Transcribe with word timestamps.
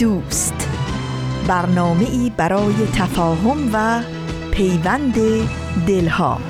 دوست. 0.00 0.68
برنامه 1.48 2.04
ای 2.04 2.32
برای 2.36 2.74
تفاهم 2.94 3.70
و 3.72 4.02
پیوند 4.50 5.14
دلها. 5.86 6.40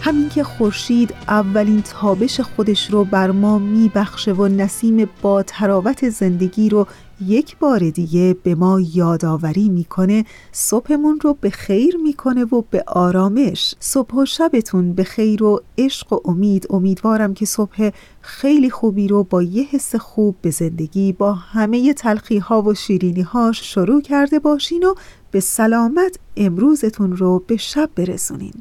همین 0.00 0.28
که 0.28 0.44
خورشید 0.44 1.14
اولین 1.28 1.82
تابش 1.82 2.40
خودش 2.40 2.90
رو 2.90 3.04
بر 3.04 3.30
ما 3.30 3.58
میبخشه 3.58 4.32
و 4.32 4.48
نسیم 4.48 5.08
با 5.22 5.42
تراوت 5.42 6.08
زندگی 6.08 6.68
رو 6.68 6.86
یک 7.26 7.58
بار 7.58 7.90
دیگه 7.90 8.36
به 8.42 8.54
ما 8.54 8.80
یادآوری 8.94 9.68
می‌کنه 9.68 10.24
صبحمون 10.52 11.20
رو 11.20 11.36
به 11.40 11.50
خیر 11.50 11.96
می‌کنه 11.96 12.44
و 12.44 12.62
به 12.70 12.84
آرامش. 12.86 13.74
صبح 13.80 14.14
و 14.14 14.24
شبتون 14.24 14.92
به 14.92 15.04
خیر 15.04 15.42
و 15.42 15.60
عشق 15.78 16.12
و 16.12 16.20
امید. 16.24 16.66
امیدوارم 16.70 17.34
که 17.34 17.46
صبح 17.46 17.90
خیلی 18.20 18.70
خوبی 18.70 19.08
رو 19.08 19.24
با 19.24 19.42
یه 19.42 19.68
حس 19.70 19.94
خوب 19.96 20.36
به 20.42 20.50
زندگی 20.50 21.12
با 21.12 21.32
همه 21.32 21.92
تلخی 21.92 22.38
ها 22.38 22.62
و 22.62 22.74
شیرینی 22.74 23.22
هاش 23.22 23.74
شروع 23.74 24.02
کرده 24.02 24.38
باشین 24.38 24.84
و 24.84 24.94
به 25.30 25.40
سلامت 25.40 26.18
امروزتون 26.36 27.16
رو 27.16 27.44
به 27.46 27.56
شب 27.56 27.90
برسونین. 27.94 28.54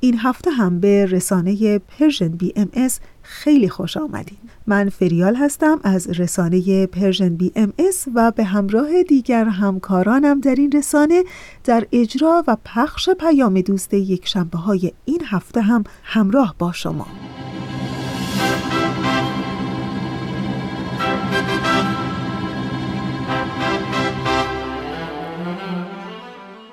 این 0.00 0.18
هفته 0.18 0.50
هم 0.50 0.80
به 0.80 1.06
رسانه 1.06 1.78
Persian 1.78 2.28
BMS 2.28 3.00
خیلی 3.26 3.68
خوش 3.68 3.96
آمدین 3.96 4.38
من 4.66 4.88
فریال 4.88 5.36
هستم 5.36 5.80
از 5.82 6.20
رسانه 6.20 6.86
Persian 6.86 7.36
BMS 7.36 8.04
و 8.14 8.30
به 8.30 8.44
همراه 8.44 9.02
دیگر 9.02 9.44
همکارانم 9.44 10.40
در 10.40 10.54
این 10.54 10.72
رسانه 10.72 11.24
در 11.64 11.86
اجرا 11.92 12.44
و 12.46 12.56
پخش 12.64 13.10
پیام 13.10 13.60
دوست 13.60 13.94
یک 13.94 14.28
شنبه 14.28 14.58
های 14.58 14.92
این 15.04 15.20
هفته 15.24 15.60
هم 15.60 15.84
همراه 16.04 16.54
با 16.58 16.72
شما. 16.72 17.06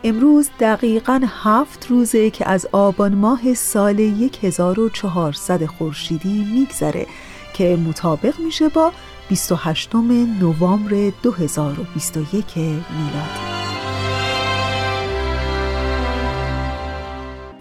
امروز 0.03 0.49
دقیقا 0.59 1.21
هفت 1.44 1.88
روزه 1.89 2.30
که 2.30 2.49
از 2.49 2.67
آبان 2.71 3.16
ماه 3.16 3.53
سال 3.53 3.99
1400 4.41 5.66
خورشیدی 5.66 6.44
میگذره 6.53 7.07
که 7.53 7.75
مطابق 7.75 8.39
میشه 8.39 8.69
با 8.69 8.91
28 9.29 9.95
نوامبر 9.95 11.11
2021 11.23 12.57
میلادی 12.57 13.52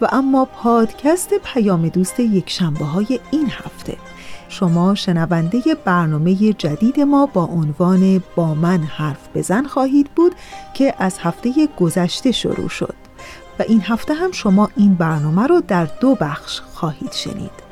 و 0.01 0.09
اما 0.13 0.45
پادکست 0.45 1.35
پیام 1.35 1.89
دوست 1.89 2.21
یک 2.21 2.51
شنبه 2.51 2.85
های 2.85 3.21
این 3.31 3.47
هفته. 3.51 3.97
شما 4.51 4.95
شنونده 4.95 5.63
برنامه 5.85 6.53
جدید 6.53 7.01
ما 7.01 7.27
با 7.27 7.45
عنوان 7.45 8.23
با 8.37 8.55
من 8.55 8.79
حرف 8.79 9.29
بزن 9.35 9.65
خواهید 9.65 10.11
بود 10.17 10.33
که 10.75 10.95
از 10.99 11.19
هفته 11.19 11.69
گذشته 11.79 12.33
شروع 12.33 12.69
شد. 12.69 12.95
و 13.59 13.63
این 13.69 13.83
هفته 13.85 14.15
هم 14.15 14.33
شما 14.33 14.69
این 14.77 14.95
برنامه 14.95 15.47
رو 15.47 15.63
در 15.69 15.85
دو 16.01 16.15
بخش 16.15 16.61
خواهید 16.61 17.13
شنید. 17.13 17.70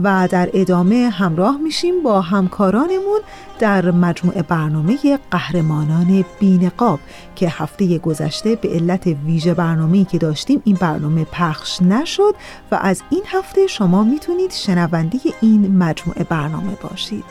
و 0.00 0.28
در 0.30 0.50
ادامه 0.54 1.10
همراه 1.10 1.56
میشیم 1.56 2.02
با 2.02 2.20
همکارانمون 2.20 3.20
در 3.58 3.90
مجموعه 3.90 4.42
برنامه 4.42 5.18
قهرمانان 5.30 6.24
بینقاب 6.40 7.00
که 7.36 7.48
هفته 7.48 7.98
گذشته 7.98 8.56
به 8.56 8.68
علت 8.68 9.06
ویژه 9.06 9.54
برنامه‌ای 9.54 10.04
که 10.04 10.18
داشتیم 10.18 10.62
این 10.64 10.76
برنامه 10.80 11.24
پخش 11.24 11.82
نشد 11.82 12.34
و 12.70 12.78
از 12.80 13.02
این 13.10 13.22
هفته 13.26 13.66
شما 13.66 14.04
می‌تونید 14.04 14.50
شنونده 14.50 15.18
این 15.40 15.76
مجموعه 15.76 16.24
برنامه 16.24 16.72
باشید. 16.82 17.24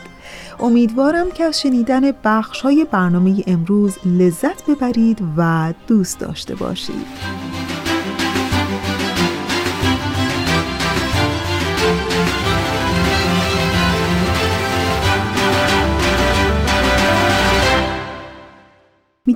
امیدوارم 0.59 1.31
که 1.31 1.44
از 1.44 1.61
شنیدن 1.61 2.11
بخش 2.23 2.61
های 2.61 2.88
برنامه 2.91 3.44
امروز 3.47 3.97
لذت 4.06 4.66
ببرید 4.66 5.23
و 5.38 5.73
دوست 5.88 6.19
داشته 6.19 6.56
باشید. 6.56 7.86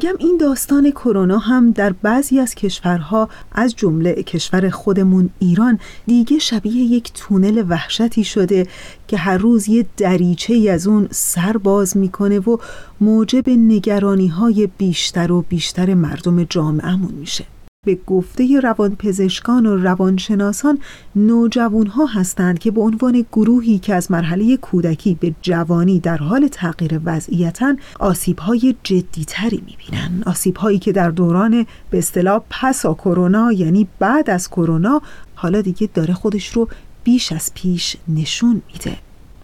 میگم 0.03 0.15
این 0.19 0.37
داستان 0.37 0.91
کرونا 0.91 1.37
هم 1.37 1.71
در 1.71 1.93
بعضی 1.93 2.39
از 2.39 2.55
کشورها 2.55 3.29
از 3.51 3.75
جمله 3.75 4.13
کشور 4.13 4.69
خودمون 4.69 5.29
ایران 5.39 5.79
دیگه 6.05 6.39
شبیه 6.39 6.75
یک 6.75 7.11
تونل 7.13 7.63
وحشتی 7.69 8.23
شده 8.23 8.67
که 9.07 9.17
هر 9.17 9.37
روز 9.37 9.69
یه 9.69 9.85
دریچه 9.97 10.53
ای 10.53 10.69
از 10.69 10.87
اون 10.87 11.07
سر 11.11 11.57
باز 11.57 11.97
می‌کنه 11.97 12.39
و 12.39 12.57
موجب 13.01 13.49
نگرانی 13.49 14.27
های 14.27 14.69
بیشتر 14.77 15.31
و 15.31 15.41
بیشتر 15.41 15.93
مردم 15.93 16.43
جامعهمون 16.43 17.11
میشه. 17.11 17.45
به 17.85 17.95
گفته 18.07 18.59
روانپزشکان 18.59 19.65
و 19.65 19.77
روانشناسان 19.77 20.79
نوجوان 21.15 21.87
ها 21.87 22.05
هستند 22.05 22.59
که 22.59 22.71
به 22.71 22.81
عنوان 22.81 23.25
گروهی 23.31 23.79
که 23.79 23.95
از 23.95 24.11
مرحله 24.11 24.57
کودکی 24.57 25.17
به 25.19 25.35
جوانی 25.41 25.99
در 25.99 26.17
حال 26.17 26.47
تغییر 26.47 26.99
وضعیتن 27.05 27.77
آسیب 27.99 28.39
های 28.39 28.75
جدی 28.83 29.25
تری 29.27 29.63
می‌بینن. 29.65 30.23
آسیب 30.25 30.57
هایی 30.57 30.79
که 30.79 30.91
در 30.91 31.09
دوران 31.09 31.65
به 31.89 31.97
اصطلاح 31.97 32.41
پسا 32.49 32.93
کرونا 32.93 33.51
یعنی 33.51 33.87
بعد 33.99 34.29
از 34.29 34.49
کرونا 34.49 35.01
حالا 35.35 35.61
دیگه 35.61 35.89
داره 35.93 36.13
خودش 36.13 36.47
رو 36.47 36.67
بیش 37.03 37.31
از 37.31 37.51
پیش 37.53 37.97
نشون 38.07 38.61
میده. 38.73 38.97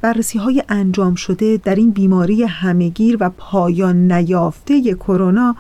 بررسی 0.08 0.40
های 0.40 0.64
انجام 0.70 1.16
شده 1.16 1.58
در 1.64 1.76
این 1.76 1.92
بیماری 1.92 2.44
همهگیر 2.44 3.18
و 3.20 3.30
پایان 3.30 4.12
نیافته 4.12 4.94
کرونا 4.94 5.56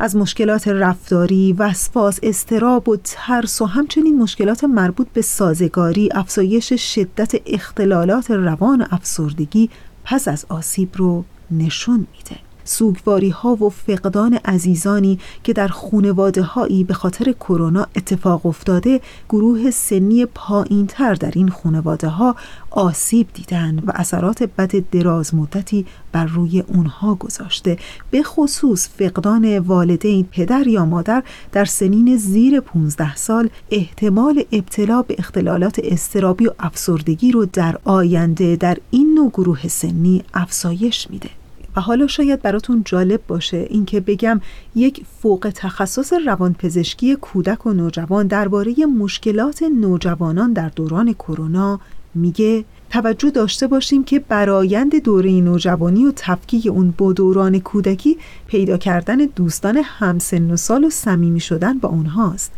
از 0.00 0.16
مشکلات 0.16 0.68
رفتاری، 0.68 1.52
وسواس، 1.52 2.18
استراب 2.22 2.88
و 2.88 2.96
ترس 3.04 3.62
و 3.62 3.66
همچنین 3.66 4.18
مشکلات 4.18 4.64
مربوط 4.64 5.06
به 5.12 5.22
سازگاری، 5.22 6.08
افزایش 6.14 6.72
شدت 6.72 7.34
اختلالات 7.46 8.30
روان 8.30 8.82
و 8.82 8.84
افسردگی 8.90 9.70
پس 10.04 10.28
از 10.28 10.46
آسیب 10.48 10.90
رو 10.96 11.24
نشون 11.50 12.06
میده. 12.16 12.51
سوگواری 12.64 13.30
ها 13.30 13.54
و 13.54 13.70
فقدان 13.70 14.34
عزیزانی 14.44 15.18
که 15.44 15.52
در 15.52 15.68
خونواده 15.68 16.42
هایی 16.42 16.84
به 16.84 16.94
خاطر 16.94 17.32
کرونا 17.32 17.86
اتفاق 17.96 18.46
افتاده 18.46 19.00
گروه 19.28 19.70
سنی 19.70 20.26
پایین 20.26 20.86
تر 20.86 21.14
در 21.14 21.32
این 21.34 21.48
خونواده 21.48 22.08
ها 22.08 22.36
آسیب 22.70 23.26
دیدن 23.34 23.78
و 23.86 23.92
اثرات 23.94 24.42
بد 24.42 24.90
دراز 24.90 25.34
مدتی 25.34 25.86
بر 26.12 26.24
روی 26.24 26.60
اونها 26.60 27.14
گذاشته. 27.14 27.78
به 28.10 28.22
خصوص 28.22 28.88
فقدان 28.98 29.58
والدین 29.58 30.26
پدر 30.30 30.66
یا 30.66 30.84
مادر 30.84 31.22
در 31.52 31.64
سنین 31.64 32.16
زیر 32.16 32.60
15 32.60 33.16
سال 33.16 33.50
احتمال 33.70 34.44
ابتلا 34.52 35.02
به 35.02 35.14
اختلالات 35.18 35.80
استرابی 35.84 36.46
و 36.46 36.52
افسردگی 36.58 37.32
رو 37.32 37.46
در 37.46 37.78
آینده 37.84 38.56
در 38.56 38.78
این 38.90 39.14
نوع 39.14 39.30
گروه 39.30 39.68
سنی 39.68 40.22
افزایش 40.34 41.10
میده. 41.10 41.41
و 41.76 41.80
حالا 41.80 42.06
شاید 42.06 42.42
براتون 42.42 42.82
جالب 42.84 43.20
باشه 43.26 43.66
اینکه 43.70 44.00
بگم 44.00 44.40
یک 44.74 45.04
فوق 45.20 45.52
تخصص 45.54 46.12
روانپزشکی 46.26 47.16
کودک 47.16 47.66
و 47.66 47.72
نوجوان 47.72 48.26
درباره 48.26 48.74
مشکلات 48.98 49.62
نوجوانان 49.62 50.52
در 50.52 50.68
دوران 50.68 51.12
کرونا 51.12 51.80
میگه 52.14 52.64
توجه 52.90 53.30
داشته 53.30 53.66
باشیم 53.66 54.04
که 54.04 54.18
برایند 54.18 55.02
دوره 55.02 55.30
نوجوانی 55.30 56.06
و 56.06 56.12
تفکیک 56.16 56.66
اون 56.66 56.94
با 56.98 57.12
دوران 57.12 57.60
کودکی 57.60 58.18
پیدا 58.46 58.76
کردن 58.76 59.16
دوستان 59.16 59.76
همسن 59.84 60.50
و 60.50 60.56
سال 60.56 60.84
و 60.84 60.90
صمیمی 60.90 61.40
شدن 61.40 61.78
با 61.78 61.88
اونهاست. 61.88 62.52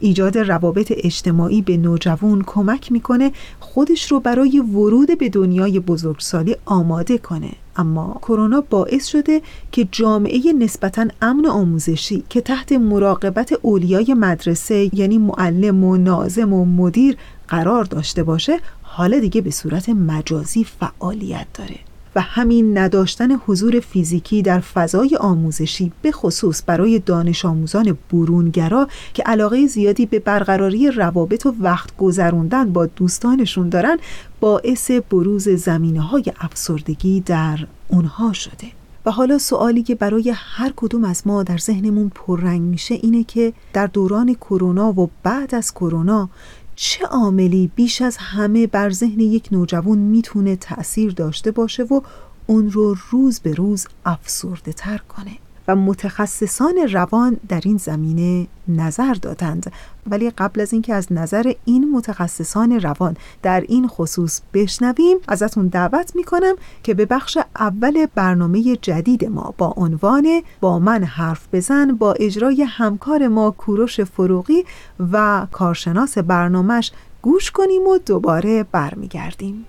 ایجاد 0.00 0.38
روابط 0.38 0.92
اجتماعی 0.96 1.62
به 1.62 1.76
نوجوان 1.76 2.42
کمک 2.46 2.92
می‌کنه 2.92 3.32
خودش 3.60 4.12
رو 4.12 4.20
برای 4.20 4.58
ورود 4.60 5.18
به 5.18 5.28
دنیای 5.28 5.80
بزرگسالی 5.80 6.56
آماده 6.64 7.18
کنه. 7.18 7.50
اما 7.76 8.18
کرونا 8.22 8.60
باعث 8.70 9.06
شده 9.06 9.42
که 9.72 9.88
جامعه 9.92 10.52
نسبتا 10.52 11.06
امن 11.22 11.46
آموزشی 11.46 12.24
که 12.28 12.40
تحت 12.40 12.72
مراقبت 12.72 13.58
اولیای 13.62 14.14
مدرسه 14.14 14.90
یعنی 14.92 15.18
معلم 15.18 15.84
و 15.84 15.96
نازم 15.96 16.52
و 16.52 16.64
مدیر 16.64 17.16
قرار 17.48 17.84
داشته 17.84 18.22
باشه 18.22 18.60
حالا 18.82 19.18
دیگه 19.18 19.40
به 19.40 19.50
صورت 19.50 19.88
مجازی 19.88 20.64
فعالیت 20.64 21.46
داره. 21.54 21.87
و 22.14 22.20
همین 22.20 22.78
نداشتن 22.78 23.32
حضور 23.46 23.80
فیزیکی 23.80 24.42
در 24.42 24.60
فضای 24.60 25.16
آموزشی 25.20 25.92
به 26.02 26.12
خصوص 26.12 26.62
برای 26.66 26.98
دانش 26.98 27.44
آموزان 27.44 27.98
برونگرا 28.12 28.88
که 29.14 29.22
علاقه 29.22 29.66
زیادی 29.66 30.06
به 30.06 30.18
برقراری 30.18 30.90
روابط 30.90 31.46
و 31.46 31.54
وقت 31.60 31.96
گذروندن 31.96 32.72
با 32.72 32.86
دوستانشون 32.86 33.68
دارن 33.68 33.98
باعث 34.40 34.90
بروز 34.90 35.48
زمینه 35.48 36.00
های 36.00 36.24
افسردگی 36.40 37.20
در 37.20 37.66
اونها 37.88 38.32
شده. 38.32 38.66
و 39.06 39.10
حالا 39.10 39.38
سوالی 39.38 39.82
که 39.82 39.94
برای 39.94 40.32
هر 40.36 40.72
کدوم 40.76 41.04
از 41.04 41.26
ما 41.26 41.42
در 41.42 41.58
ذهنمون 41.58 42.12
پررنگ 42.14 42.60
میشه 42.60 42.94
اینه 42.94 43.24
که 43.24 43.52
در 43.72 43.86
دوران 43.86 44.34
کرونا 44.34 45.00
و 45.00 45.10
بعد 45.22 45.54
از 45.54 45.74
کرونا 45.74 46.28
چه 46.80 47.06
عاملی 47.06 47.70
بیش 47.74 48.02
از 48.02 48.16
همه 48.16 48.66
بر 48.66 48.90
ذهن 48.90 49.20
یک 49.20 49.48
نوجوان 49.52 49.98
می‌تونه 49.98 50.56
تأثیر 50.56 51.12
داشته 51.12 51.50
باشه 51.50 51.82
و 51.82 52.00
اون 52.46 52.70
رو 52.70 52.96
روز 53.10 53.40
به 53.40 53.54
روز 53.54 53.86
افسرده 54.04 54.72
تر 54.72 54.98
کنه؟ 54.98 55.38
و 55.68 55.76
متخصصان 55.76 56.88
روان 56.92 57.36
در 57.48 57.60
این 57.64 57.76
زمینه 57.76 58.46
نظر 58.68 59.14
دادند. 59.14 59.72
ولی 60.06 60.30
قبل 60.30 60.60
از 60.60 60.72
اینکه 60.72 60.94
از 60.94 61.12
نظر 61.12 61.52
این 61.64 61.90
متخصصان 61.90 62.80
روان 62.80 63.16
در 63.42 63.60
این 63.60 63.88
خصوص 63.88 64.40
بشنویم 64.54 65.16
ازتون 65.28 65.68
دعوت 65.68 66.16
می‌کنم 66.16 66.54
که 66.82 66.94
به 66.94 67.06
بخش 67.06 67.38
اول 67.58 68.06
برنامه 68.14 68.76
جدید 68.76 69.24
ما 69.24 69.54
با 69.58 69.74
عنوان 69.76 70.42
با 70.60 70.78
من 70.78 71.04
حرف 71.04 71.48
بزن 71.52 71.92
با 71.92 72.12
اجرای 72.12 72.62
همکار 72.62 73.28
ما 73.28 73.50
کوروش 73.50 74.00
فروغی 74.00 74.64
و 75.12 75.46
کارشناس 75.52 76.18
برنامهش 76.18 76.92
گوش 77.22 77.50
کنیم 77.50 77.86
و 77.86 77.98
دوباره 77.98 78.62
برمیگردیم. 78.72 79.66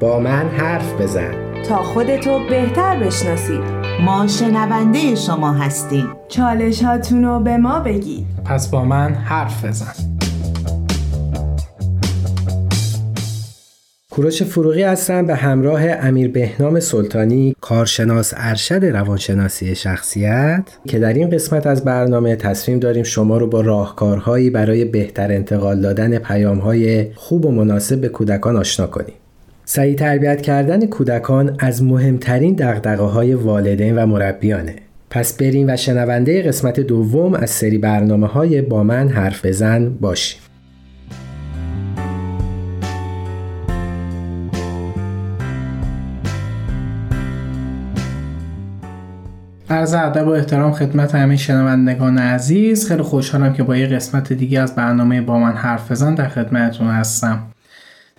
با 0.00 0.20
من 0.20 0.48
حرف 0.48 1.00
بزن. 1.00 1.62
تا 1.68 1.82
خودتو 1.82 2.38
بهتر 2.50 2.96
بشناسید 2.96 3.60
ما 4.04 4.26
شنونده 4.26 5.14
شما 5.14 5.52
هستیم. 5.52 6.08
چالش 6.28 6.82
هاتونو 6.82 7.40
به 7.40 7.56
ما 7.56 7.80
بگید. 7.80 8.26
پس 8.44 8.68
با 8.70 8.84
من 8.84 9.14
حرف 9.14 9.64
بزن. 9.64 9.92
کوروش 14.10 14.42
فروغی 14.42 14.82
هستم 14.82 15.26
به 15.26 15.34
همراه 15.34 15.82
امیر 15.82 16.30
بهنام 16.30 16.80
سلطانی 16.80 17.54
کارشناس 17.60 18.34
ارشد 18.36 18.84
روانشناسی 18.84 19.74
شخصیت 19.74 20.62
که 20.88 20.98
در 20.98 21.12
این 21.12 21.30
قسمت 21.30 21.66
از 21.66 21.84
برنامه 21.84 22.36
تصمیم 22.36 22.78
داریم 22.78 23.02
شما 23.02 23.38
رو 23.38 23.46
با 23.46 23.60
راهکارهایی 23.60 24.50
برای 24.50 24.84
بهتر 24.84 25.32
انتقال 25.32 25.80
دادن 25.80 26.18
پیامهای 26.18 27.14
خوب 27.14 27.46
و 27.46 27.50
مناسب 27.50 28.00
به 28.00 28.08
کودکان 28.08 28.56
آشنا 28.56 28.86
کنیم. 28.86 29.14
سعی 29.68 29.94
تربیت 29.94 30.42
کردن 30.42 30.86
کودکان 30.86 31.56
از 31.58 31.82
مهمترین 31.82 32.54
دقدقه 32.54 33.04
های 33.04 33.34
والدین 33.34 33.98
و 33.98 34.06
مربیانه. 34.06 34.76
پس 35.10 35.36
بریم 35.36 35.68
و 35.68 35.76
شنونده 35.76 36.42
قسمت 36.42 36.80
دوم 36.80 37.34
از 37.34 37.50
سری 37.50 37.78
برنامه 37.78 38.26
های 38.26 38.62
با 38.62 38.82
من 38.82 39.08
حرف 39.08 39.46
بزن 39.46 39.88
باشیم. 40.00 40.40
عرض 49.70 49.94
ادب 49.94 50.26
و 50.26 50.30
احترام 50.30 50.72
خدمت 50.72 51.14
همه 51.14 51.36
شنوندگان 51.36 52.18
عزیز. 52.18 52.88
خیلی 52.88 53.02
خوشحالم 53.02 53.52
که 53.52 53.62
با 53.62 53.76
یه 53.76 53.86
قسمت 53.86 54.32
دیگه 54.32 54.60
از 54.60 54.74
برنامه 54.74 55.20
با 55.20 55.38
من 55.38 55.52
حرف 55.52 55.90
بزن 55.90 56.14
در 56.14 56.28
خدمتتون 56.28 56.88
هستم. 56.88 57.55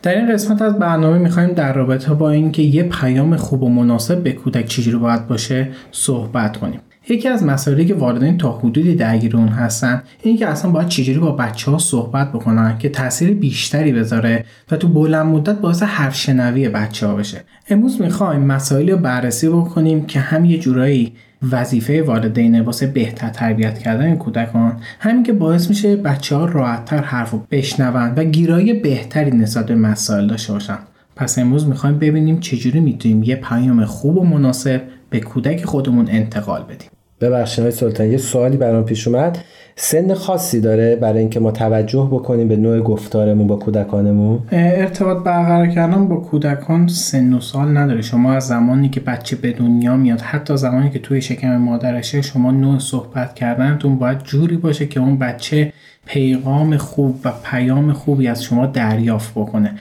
در 0.07 0.15
این 0.15 0.33
قسمت 0.33 0.61
از 0.61 0.79
برنامه 0.79 1.17
می‌خوایم 1.17 1.49
در 1.49 1.73
رابطه 1.73 2.13
با 2.13 2.29
اینکه 2.29 2.61
یه 2.61 2.83
پیام 2.83 3.35
خوب 3.35 3.63
و 3.63 3.69
مناسب 3.69 4.23
به 4.23 4.31
کودک 4.31 4.65
چجوری 4.65 4.97
باید 4.97 5.27
باشه 5.27 5.69
صحبت 5.91 6.57
کنیم. 6.57 6.79
یکی 7.09 7.27
از 7.27 7.43
مسائلی 7.43 7.85
که 7.85 7.93
والدین 7.93 8.37
تا 8.37 8.51
حدودی 8.51 8.95
درگیر 8.95 9.37
اون 9.37 9.47
هستن 9.47 10.03
اینه 10.23 10.37
که 10.37 10.47
اصلا 10.47 10.71
باید 10.71 10.87
چجوری 10.87 11.19
با 11.19 11.31
بچه 11.31 11.71
ها 11.71 11.77
صحبت 11.77 12.31
بکنن 12.31 12.77
که 12.77 12.89
تاثیر 12.89 13.33
بیشتری 13.33 13.91
بذاره 13.91 14.45
و 14.71 14.77
تو 14.77 14.87
بلند 14.87 15.25
مدت 15.25 15.59
باعث 15.59 15.83
حرف 15.83 16.15
شنوی 16.15 16.69
بچه 16.69 17.07
ها 17.07 17.15
بشه. 17.15 17.43
امروز 17.69 18.01
می‌خوایم 18.01 18.41
مسائلی 18.41 18.91
رو 18.91 18.97
بررسی 18.97 19.47
بکنیم 19.49 20.05
که 20.05 20.19
هم 20.19 20.45
یه 20.45 20.57
جورایی 20.57 21.13
وظیفه 21.51 22.03
والدین 22.03 22.61
واسه 22.61 22.87
بهتر 22.87 23.29
تربیت 23.29 23.79
کردن 23.79 24.15
کودکان. 24.15 24.79
همین 24.99 25.23
که 25.23 25.33
باعث 25.33 25.69
میشه 25.69 25.95
بچه 25.95 26.35
ها 26.35 26.45
راحتتر 26.45 27.01
حرف 27.01 27.31
رو 27.31 27.45
بشنون 27.51 28.13
و 28.15 28.23
گیرایی 28.23 28.73
بهتری 28.73 29.31
نسبت 29.31 29.65
به 29.65 29.75
مسائل 29.75 30.27
داشته 30.27 30.53
باشن. 30.53 30.77
پس 31.15 31.39
امروز 31.39 31.67
می‌خوایم 31.67 31.99
ببینیم 31.99 32.39
چجوری 32.39 32.79
می‌تونیم 32.79 33.23
یه 33.23 33.35
پیام 33.35 33.85
خوب 33.85 34.17
و 34.17 34.25
مناسب 34.25 34.81
به 35.09 35.19
کودک 35.19 35.65
خودمون 35.65 36.07
انتقال 36.09 36.63
بدیم. 36.63 36.89
ببخشید 37.21 37.63
های 37.63 37.71
سلطان 37.71 38.11
یه 38.11 38.17
سوالی 38.17 38.57
برام 38.57 38.85
پیش 38.85 39.07
اومد. 39.07 39.37
سن 39.75 40.13
خاصی 40.13 40.61
داره 40.61 40.95
برای 40.95 41.19
اینکه 41.19 41.39
ما 41.39 41.51
توجه 41.51 42.09
بکنیم 42.11 42.47
به 42.47 42.55
نوع 42.55 42.79
گفتارمون 42.79 43.47
با 43.47 43.55
کودکانمون؟ 43.55 44.39
ارتباط 44.51 45.23
برقرار 45.23 45.67
کردن 45.67 46.07
با 46.07 46.15
کودکان 46.15 46.87
سن 46.87 47.33
و 47.33 47.39
سال 47.41 47.77
نداره. 47.77 48.01
شما 48.01 48.33
از 48.33 48.47
زمانی 48.47 48.89
که 48.89 48.99
بچه 48.99 49.35
به 49.35 49.51
دنیا 49.51 49.97
میاد 49.97 50.21
حتی 50.21 50.57
زمانی 50.57 50.89
که 50.89 50.99
توی 50.99 51.21
شکم 51.21 51.57
مادرشه 51.57 52.21
شما 52.21 52.51
نوع 52.51 52.79
صحبت 52.79 53.33
کردنتون 53.33 53.99
باید 53.99 54.23
جوری 54.23 54.57
باشه 54.57 54.87
که 54.87 54.99
اون 54.99 55.17
بچه 55.17 55.73
پیغام 56.07 56.77
خوب 56.77 57.15
و 57.23 57.31
پیام 57.43 57.93
خوبی 57.93 58.27
از 58.27 58.43
شما 58.43 58.65
دریافت 58.65 59.31
بکنه. 59.31 59.71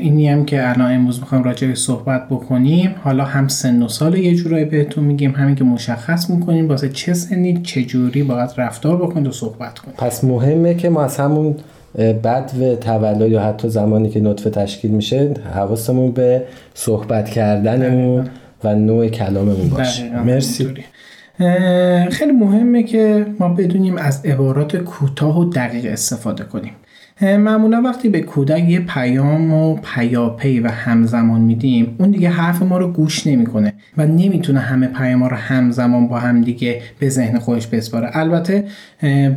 اینی 0.00 0.28
هم 0.28 0.44
که 0.44 0.68
الان 0.68 0.94
امروز 0.94 1.20
می‌خوایم 1.20 1.44
راجع 1.44 1.68
به 1.68 1.74
صحبت 1.74 2.28
بکنیم. 2.28 2.94
حالا 3.04 3.24
هم 3.24 3.48
سن 3.48 3.82
و 3.82 3.88
سال 3.88 4.14
یه 4.14 4.34
جورایی 4.34 4.64
بهتون 4.64 5.04
میگیم 5.04 5.30
همین 5.30 5.54
که 5.54 5.64
مشخص 5.64 6.30
می‌کنیم 6.30 6.68
واسه 6.68 6.88
چه 6.88 7.14
سنی 7.14 7.62
چه 7.62 7.82
جوری 7.82 8.22
باید 8.22 8.50
رفتار 8.56 8.96
بکنید 8.96 9.26
و 9.26 9.32
صحبت 9.32 9.78
کنید. 9.78 9.96
پس 9.96 10.24
مهمه 10.24 10.74
که 10.74 10.88
ما 10.88 11.04
از 11.04 11.16
همون 11.16 11.56
بعد 12.22 12.52
و 12.60 12.74
تولد 12.74 13.30
یا 13.30 13.42
حتی 13.42 13.68
زمانی 13.68 14.10
که 14.10 14.20
نطفه 14.20 14.50
تشکیل 14.50 14.90
میشه 14.90 15.34
حواسمون 15.54 16.12
به 16.12 16.42
صحبت 16.74 17.28
کردنمون 17.28 18.26
و 18.64 18.74
نوع 18.74 19.08
کلاممون 19.08 19.68
باشه. 19.68 20.22
مرسی. 20.24 20.74
خیلی 22.10 22.32
مهمه 22.32 22.82
که 22.82 23.26
ما 23.38 23.48
بدونیم 23.48 23.96
از 23.96 24.26
عبارات 24.26 24.76
کوتاه 24.76 25.38
و 25.38 25.44
دقیق 25.44 25.92
استفاده 25.92 26.44
کنیم. 26.44 26.72
معمولا 27.22 27.82
وقتی 27.82 28.08
به 28.08 28.20
کودک 28.20 28.68
یه 28.68 28.80
پیام 28.80 29.52
و 29.52 29.76
پیاپی 29.76 30.60
و 30.60 30.68
همزمان 30.68 31.40
میدیم 31.40 31.96
اون 31.98 32.10
دیگه 32.10 32.28
حرف 32.28 32.62
ما 32.62 32.78
رو 32.78 32.92
گوش 32.92 33.26
نمی‌کنه 33.26 33.72
و 33.96 34.06
نمی‌تونه 34.06 34.60
همه 34.60 34.86
پیام 34.86 35.24
رو 35.24 35.36
همزمان 35.36 36.08
با 36.08 36.18
هم 36.18 36.42
دیگه 36.42 36.82
به 36.98 37.08
ذهن 37.08 37.38
خودش 37.38 37.66
بسپاره. 37.66 38.10
البته 38.12 38.64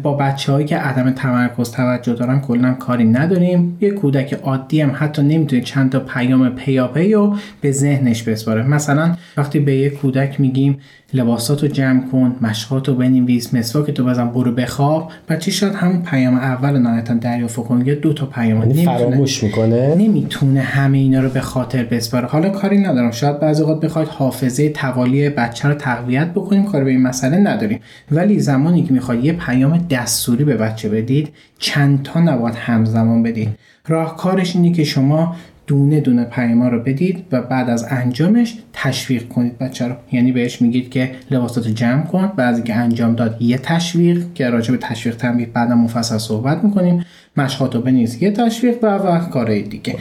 با 0.03 0.13
بچه 0.13 0.51
هایی 0.51 0.65
که 0.65 0.77
عدم 0.77 1.11
تمرکز 1.11 1.71
توجه 1.71 2.13
دارن 2.13 2.39
کلا 2.39 2.73
کاری 2.73 3.03
نداریم. 3.03 3.77
یه 3.81 3.91
کودک 3.91 4.33
عادی 4.33 4.81
هم 4.81 4.91
حتی 4.95 5.21
نمی‌تونه 5.21 5.61
چند 5.61 5.91
تا 5.91 5.99
پیام 5.99 6.49
پیاپی 6.49 7.13
رو 7.13 7.35
به 7.61 7.71
ذهنش 7.71 8.23
بسپاره. 8.23 8.67
مثلا 8.67 9.15
وقتی 9.37 9.59
به 9.59 9.75
یه 9.75 9.89
کودک 9.89 10.39
میگیم 10.39 10.77
لباساتو 11.13 11.67
جمع 11.67 12.01
کن 12.11 12.35
مشقاتو 12.41 12.95
بنویس 12.95 13.53
مسواک 13.53 13.91
تو 13.91 14.05
بزن 14.05 14.29
برو 14.29 14.51
بخواب. 14.51 15.11
بچه 15.29 15.51
شاید 15.51 15.73
همون 15.73 16.01
پیام 16.01 16.35
اول 16.35 16.79
نهایتا 16.79 17.13
دریافت 17.13 17.55
کنه 17.55 17.87
یا 17.87 17.95
دو 17.95 18.13
تا 18.13 18.25
پیام 18.25 18.59
یعنی 18.59 18.85
فراموش 18.85 19.43
می‌کنه؟ 19.43 19.95
نمی‌تونه 19.95 20.61
همه 20.61 20.97
اینا 20.97 21.19
رو 21.19 21.29
به 21.29 21.41
خاطر 21.41 21.83
بسپاره. 21.83 22.27
حالا 22.27 22.49
کاری 22.49 22.77
ندارم. 22.77 23.11
شاید 23.11 23.39
بعضی 23.39 23.63
وقت 23.63 23.79
بخواید 23.79 24.07
حافظه 24.07 24.69
توالی 24.69 25.29
بچه 25.29 25.67
رو 25.67 25.73
تقویت 25.73 26.27
بکنیم 26.27 26.63
کار 26.63 26.83
به 26.83 26.89
این 26.89 27.01
مسئله 27.01 27.37
نداریم. 27.37 27.79
ولی 28.11 28.39
زمانی 28.39 28.83
که 28.83 28.93
می‌خواید 28.93 29.25
یه 29.25 29.33
پیام 29.33 29.52
دستوری 29.89 30.43
به 30.43 30.57
بچه 30.57 30.89
بدید 30.89 31.29
چند 31.59 32.03
تا 32.03 32.19
نباید 32.19 32.55
همزمان 32.55 33.23
بدید. 33.23 33.49
راهکارش 33.87 34.55
اینه 34.55 34.71
که 34.71 34.83
شما 34.83 35.35
دونه 35.67 35.99
دونه 35.99 36.23
پیما 36.23 36.67
رو 36.67 36.79
بدید 36.79 37.25
و 37.31 37.41
بعد 37.41 37.69
از 37.69 37.85
انجامش 37.89 38.57
تشویق 38.73 39.27
کنید 39.27 39.57
بچه 39.57 39.87
رو. 39.87 39.95
یعنی 40.11 40.31
بهش 40.31 40.61
میگید 40.61 40.89
که 40.91 41.11
لباساتو 41.31 41.69
جمع 41.69 42.03
کن. 42.03 42.31
بعد 42.35 42.63
که 42.63 42.75
انجام 42.75 43.15
داد 43.15 43.41
یه 43.41 43.57
تشویق 43.57 44.25
که 44.35 44.49
راجع 44.49 44.71
به 44.71 44.77
تشویق 44.77 45.15
تنبیه 45.15 45.45
بعدا 45.45 45.75
مفصل 45.75 46.17
صحبت 46.17 46.63
می‌کنیم. 46.63 47.05
مشقاتو 47.37 47.81
بنویس 47.81 48.21
یه 48.21 48.31
تشویق 48.31 48.83
و 48.83 48.87
و 48.87 49.19
کارهای 49.19 49.61
دیگه. 49.61 49.95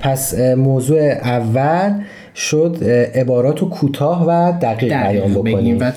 پس 0.00 0.34
موضوع 0.38 1.00
اول 1.22 1.92
شد 2.38 2.84
عبارات 3.14 3.58
رو 3.58 3.68
کوتاه 3.68 4.26
و 4.28 4.52
دقیق 4.62 5.02
بیان 5.02 5.34
بکنیم. 5.34 5.78
و 5.80 5.92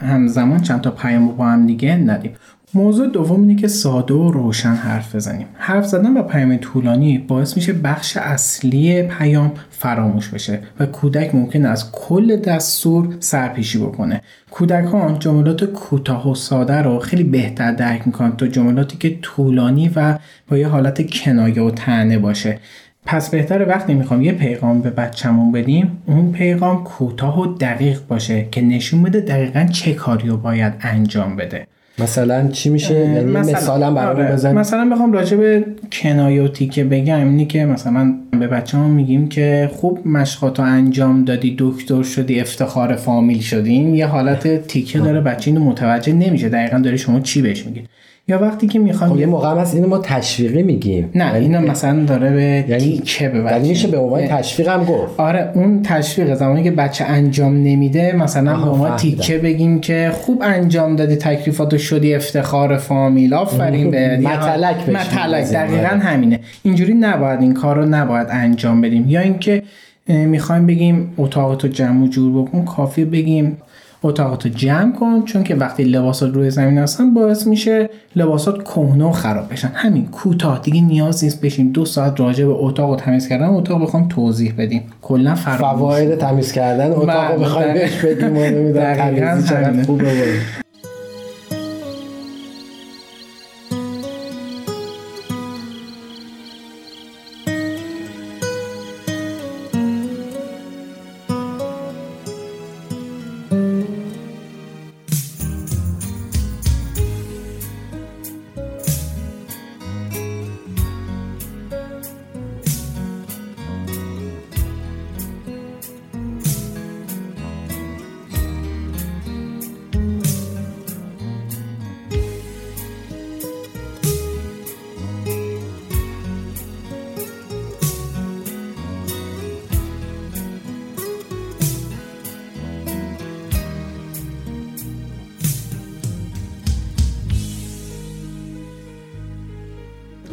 همزمان 0.00 0.60
چند 0.60 0.80
تا 0.80 0.90
پیام 0.90 1.28
با 1.28 1.46
هم 1.46 1.66
دیگه 1.66 1.96
ندیم. 1.96 2.32
موضوع 2.74 3.06
دوم 3.06 3.40
اینه 3.40 3.56
که 3.56 3.68
ساده 3.68 4.14
و 4.14 4.30
روشن 4.30 4.74
حرف 4.74 5.14
بزنیم. 5.14 5.46
حرف 5.54 5.86
زدن 5.86 6.14
با 6.14 6.22
پیام 6.22 6.56
طولانی 6.56 7.18
باعث 7.18 7.56
میشه 7.56 7.72
بخش 7.72 8.16
اصلی 8.16 9.02
پیام 9.02 9.52
فراموش 9.70 10.28
بشه 10.28 10.60
و 10.80 10.86
کودک 10.86 11.34
ممکن 11.34 11.66
از 11.66 11.92
کل 11.92 12.36
دستور 12.36 13.16
سرپیشی 13.20 13.78
بکنه. 13.78 14.20
کودکان 14.50 15.18
جملات 15.18 15.64
کوتاه 15.64 16.30
و 16.30 16.34
ساده 16.34 16.82
رو 16.82 16.98
خیلی 16.98 17.24
بهتر 17.24 17.72
درک 17.72 18.06
می‌کنن 18.06 18.36
تا 18.36 18.46
جملاتی 18.46 18.96
که 18.96 19.18
طولانی 19.22 19.90
و 19.96 20.18
با 20.50 20.58
یه 20.58 20.68
حالت 20.68 21.10
کنایه 21.10 21.62
و 21.62 21.70
تنه 21.70 22.18
باشه. 22.18 22.58
پس 23.06 23.30
بهتره 23.30 23.64
وقتی 23.64 23.94
می‌خوام 23.94 24.22
یه 24.22 24.32
پیغام 24.32 24.82
به 24.82 24.90
بچه‌مون 24.90 25.52
بدیم 25.52 26.02
اون 26.06 26.32
پیغام 26.32 26.84
کوتاه 26.84 27.40
و 27.40 27.54
دقیق 27.54 28.00
باشه 28.08 28.46
که 28.50 28.60
نشون 28.60 29.02
بده 29.02 29.20
دقیقا 29.20 29.66
چه 29.72 29.94
کاری 29.94 30.28
رو 30.28 30.36
باید 30.36 30.72
انجام 30.80 31.36
بده. 31.36 31.66
مثلا 31.98 32.48
چی 32.48 32.70
میشه؟ 32.70 32.94
یعنی 32.94 33.24
مثلا 33.24 33.58
مثالم 33.58 33.94
برامون 33.94 34.24
آره. 34.24 34.32
بزن. 34.32 34.54
مثلا 34.54 34.90
بخوام 34.92 35.12
راجع 35.12 35.36
به 35.36 35.64
کنایه 35.92 36.42
و 36.42 36.48
تیکه 36.48 36.84
بگم 36.84 37.18
اینی 37.18 37.46
که 37.46 37.64
مثلا 37.64 38.14
به 38.30 38.46
بچه‌مون 38.46 38.90
میگیم 38.90 39.28
که 39.28 39.70
خوب 39.72 40.08
مشقاتو 40.08 40.62
انجام 40.62 41.24
دادی 41.24 41.56
دکتر 41.58 42.02
شدی 42.02 42.40
افتخار 42.40 42.96
فامیل 42.96 43.40
شدین 43.40 43.94
یه 43.94 44.06
حالت 44.06 44.66
تیکه 44.66 44.98
داره 44.98 45.20
بچه 45.20 45.50
اینو 45.50 45.64
متوجه 45.64 46.12
نمیشه. 46.12 46.48
دقیقا 46.48 46.78
داری 46.78 46.98
شما 46.98 47.20
چی 47.20 47.42
بهش 47.42 47.66
میگید 47.66 47.88
یا 48.28 48.38
وقتی 48.38 48.66
که 48.66 48.78
می‌خوام 48.78 49.10
خب 49.10 49.20
یه 49.20 49.26
موقع 49.26 49.60
هست 49.60 49.74
اینو 49.74 49.88
ما 49.88 49.98
تشویقی 49.98 50.62
میگیم. 50.62 51.10
نه 51.14 51.34
اینو 51.34 51.60
مثلا 51.60 52.04
داره 52.04 52.30
به 52.30 52.64
یعنی 52.68 52.98
چه 52.98 53.28
به 53.28 53.38
یعنی 53.38 53.68
میشه 53.68 53.88
به 53.88 53.98
عنوان 53.98 54.26
تشویق 54.26 54.68
هم 54.68 54.84
گفت. 54.84 55.20
آره 55.20 55.50
اون 55.54 55.82
تشویق 55.82 56.34
زمانی 56.34 56.62
که 56.62 56.70
بچه 56.70 57.04
انجام 57.04 57.56
نمیده 57.56 58.16
مثلا 58.16 58.64
به 58.64 58.70
عنوان 58.70 58.96
تیکه 58.96 59.38
بگیم 59.38 59.80
که 59.80 60.10
خوب 60.14 60.42
انجام 60.44 60.96
دادی 60.96 61.16
تکلیفاتو 61.16 61.78
شدی 61.78 62.14
افتخار 62.14 62.76
فامیل 62.76 63.34
آفرین 63.34 63.90
به 63.90 64.16
مطلق 64.28 64.90
مطلق 64.90 65.52
دقیقا 65.52 65.88
همینه. 65.88 66.40
اینجوری 66.62 66.94
نباید 66.94 67.40
این 67.40 67.54
کار 67.54 67.76
رو 67.76 67.84
نباید 67.84 68.26
انجام 68.30 68.80
بدیم. 68.80 69.04
یا 69.08 69.20
اینکه 69.20 69.62
می‌خوایم 70.08 70.66
بگیم 70.66 71.12
اتاقتو 71.18 71.68
جمع 71.68 72.04
و 72.04 72.08
جور 72.08 72.42
بکن 72.42 72.64
کافی 72.64 73.04
بگیم. 73.04 73.56
اتاقاتو 74.02 74.48
جمع 74.48 74.92
کن 74.92 75.22
چون 75.24 75.44
که 75.44 75.54
وقتی 75.54 75.84
لباسات 75.84 76.34
روی 76.34 76.50
زمین 76.50 76.78
هستن 76.78 77.14
باعث 77.14 77.46
میشه 77.46 77.90
لباسات 78.16 78.62
کهنه 78.62 79.04
و 79.04 79.12
خراب 79.12 79.52
بشن. 79.52 79.70
همین 79.74 80.06
کوتاه 80.06 80.60
دیگه 80.62 80.80
نیاز 80.80 81.24
نیست 81.24 81.40
بشیم 81.40 81.72
دو 81.72 81.84
ساعت 81.84 82.20
راجع 82.20 82.44
به 82.44 82.52
اتاق 82.52 82.96
تمیز 82.96 83.28
کردن 83.28 83.46
اتاق 83.46 83.82
بخوام 83.82 84.08
توضیح 84.08 84.54
بدیم. 84.58 84.82
کلا 85.02 85.34
فواید 85.34 86.18
تمیز 86.18 86.52
کردن 86.52 86.90
اتاق 86.92 87.28
بله، 87.28 87.38
بخوایم 87.38 87.74
بهش 87.74 88.04
بدیم 88.04 88.36
و 88.36 88.40
نمی‌دونم 88.40 88.94
تمیزی 88.94 89.48
چقدر 89.48 89.82
خوبه. 89.82 90.61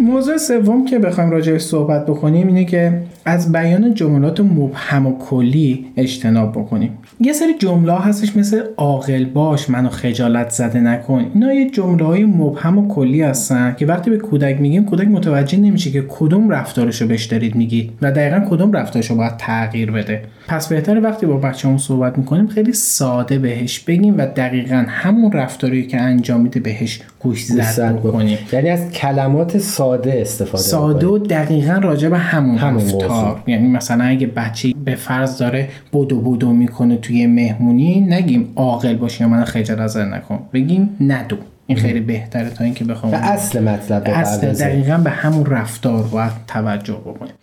موضوع 0.10 0.38
سوم 0.38 0.86
که 0.86 1.00
بخوایم 1.00 1.32
راجعش 1.32 1.62
صحبت 1.62 2.06
بکنیم 2.06 2.48
اینه 2.48 2.66
که 2.66 3.02
از 3.30 3.52
بیان 3.52 3.94
جملات 3.94 4.40
مبهم 4.40 5.08
و 5.08 5.18
کلی 5.18 5.86
اجتناب 5.98 6.52
بکنیم. 6.52 6.98
یه 7.20 7.34
سری 7.34 7.54
جمله 7.60 7.94
هستش 7.94 8.38
مثل 8.38 8.62
عاقل 8.78 9.26
باش 9.26 9.70
منو 9.70 9.90
خجالت 9.90 10.50
زده 10.50 10.80
نکن. 10.80 11.26
اینا 11.34 11.54
یه 11.54 11.70
جمله 11.70 12.06
های 12.06 12.24
مبهم 12.24 12.78
و 12.78 12.88
کلی 12.88 13.22
هستن 13.22 13.76
که 13.80 13.86
وقتی 13.86 14.10
به 14.10 14.18
کودک 14.18 14.62
میگیم 14.62 14.86
کودک 14.86 15.08
متوجه 15.08 15.58
نمیشه 15.58 15.92
که 15.92 16.06
کدوم 16.10 16.50
رفتارشو 16.50 17.08
بهش 17.08 17.26
دارید 17.26 17.56
میگید 17.56 17.92
و 18.02 18.12
دقیقا 18.12 18.42
کدوم 18.50 18.72
رفتارشو 18.72 19.16
باید 19.16 19.38
تغییر 19.38 19.92
بده. 19.92 20.22
پس 20.48 20.68
بهتره 20.68 21.00
وقتی 21.00 21.26
با 21.26 21.38
بچه‌مون 21.38 21.78
صحبت 21.78 22.18
می‌کنیم 22.18 22.48
خیلی 22.48 22.74
ساده 22.74 23.40
بهش 23.40 23.80
بگیم 23.80 24.18
و 24.18 24.26
دقیقا 24.26 24.86
همون 24.88 25.32
رفتاری 25.32 25.88
که 25.88 26.02
انجام 26.02 26.42
میده 26.42 26.60
بهش 26.60 27.02
گوش 27.20 27.46
زد 27.46 28.00
بکنیم. 28.00 28.38
یعنی 28.52 28.70
از 28.70 28.92
کلمات 28.92 29.58
ساده 29.58 30.18
استفاده 30.22 30.64
ساده 30.64 31.08
و 31.08 31.18
دقیقا 31.18 31.74
راجع 31.74 32.10
به 32.10 32.18
همون, 32.18 32.58
همون 32.58 32.80
رفتار 33.20 33.44
یعنی 33.48 33.68
مثلا 33.68 34.04
اگه 34.04 34.28
بچه 34.28 34.74
به 34.86 34.96
فرض 34.96 35.38
داره 35.38 35.70
بودو 35.92 36.22
بودو 36.22 36.54
می‌کنه 36.54 36.98
توی 36.98 37.28
مهمونی 37.28 38.02
نگیم 38.02 38.54
عاقل 38.56 38.96
باش 38.96 39.22
یا 39.22 39.28
من 39.28 39.44
خجالت 39.44 39.98
نکن. 39.98 40.40
بگیم 40.54 40.98
ندو. 41.02 41.38
این 41.68 41.78
خیلی 41.78 42.00
بهتره 42.00 42.50
تا 42.50 42.64
اینکه 42.64 42.86
بخوام 42.86 43.12
به 43.12 43.18
اصل 43.18 43.64
مطلب 43.64 44.04
اصل 44.06 44.54
دقیقا 44.54 44.98
به 44.98 45.10
همون 45.10 45.46
رفتار 45.46 46.04
باید 46.04 46.32
توجه 46.48 46.94
بکنیم. 46.94 47.34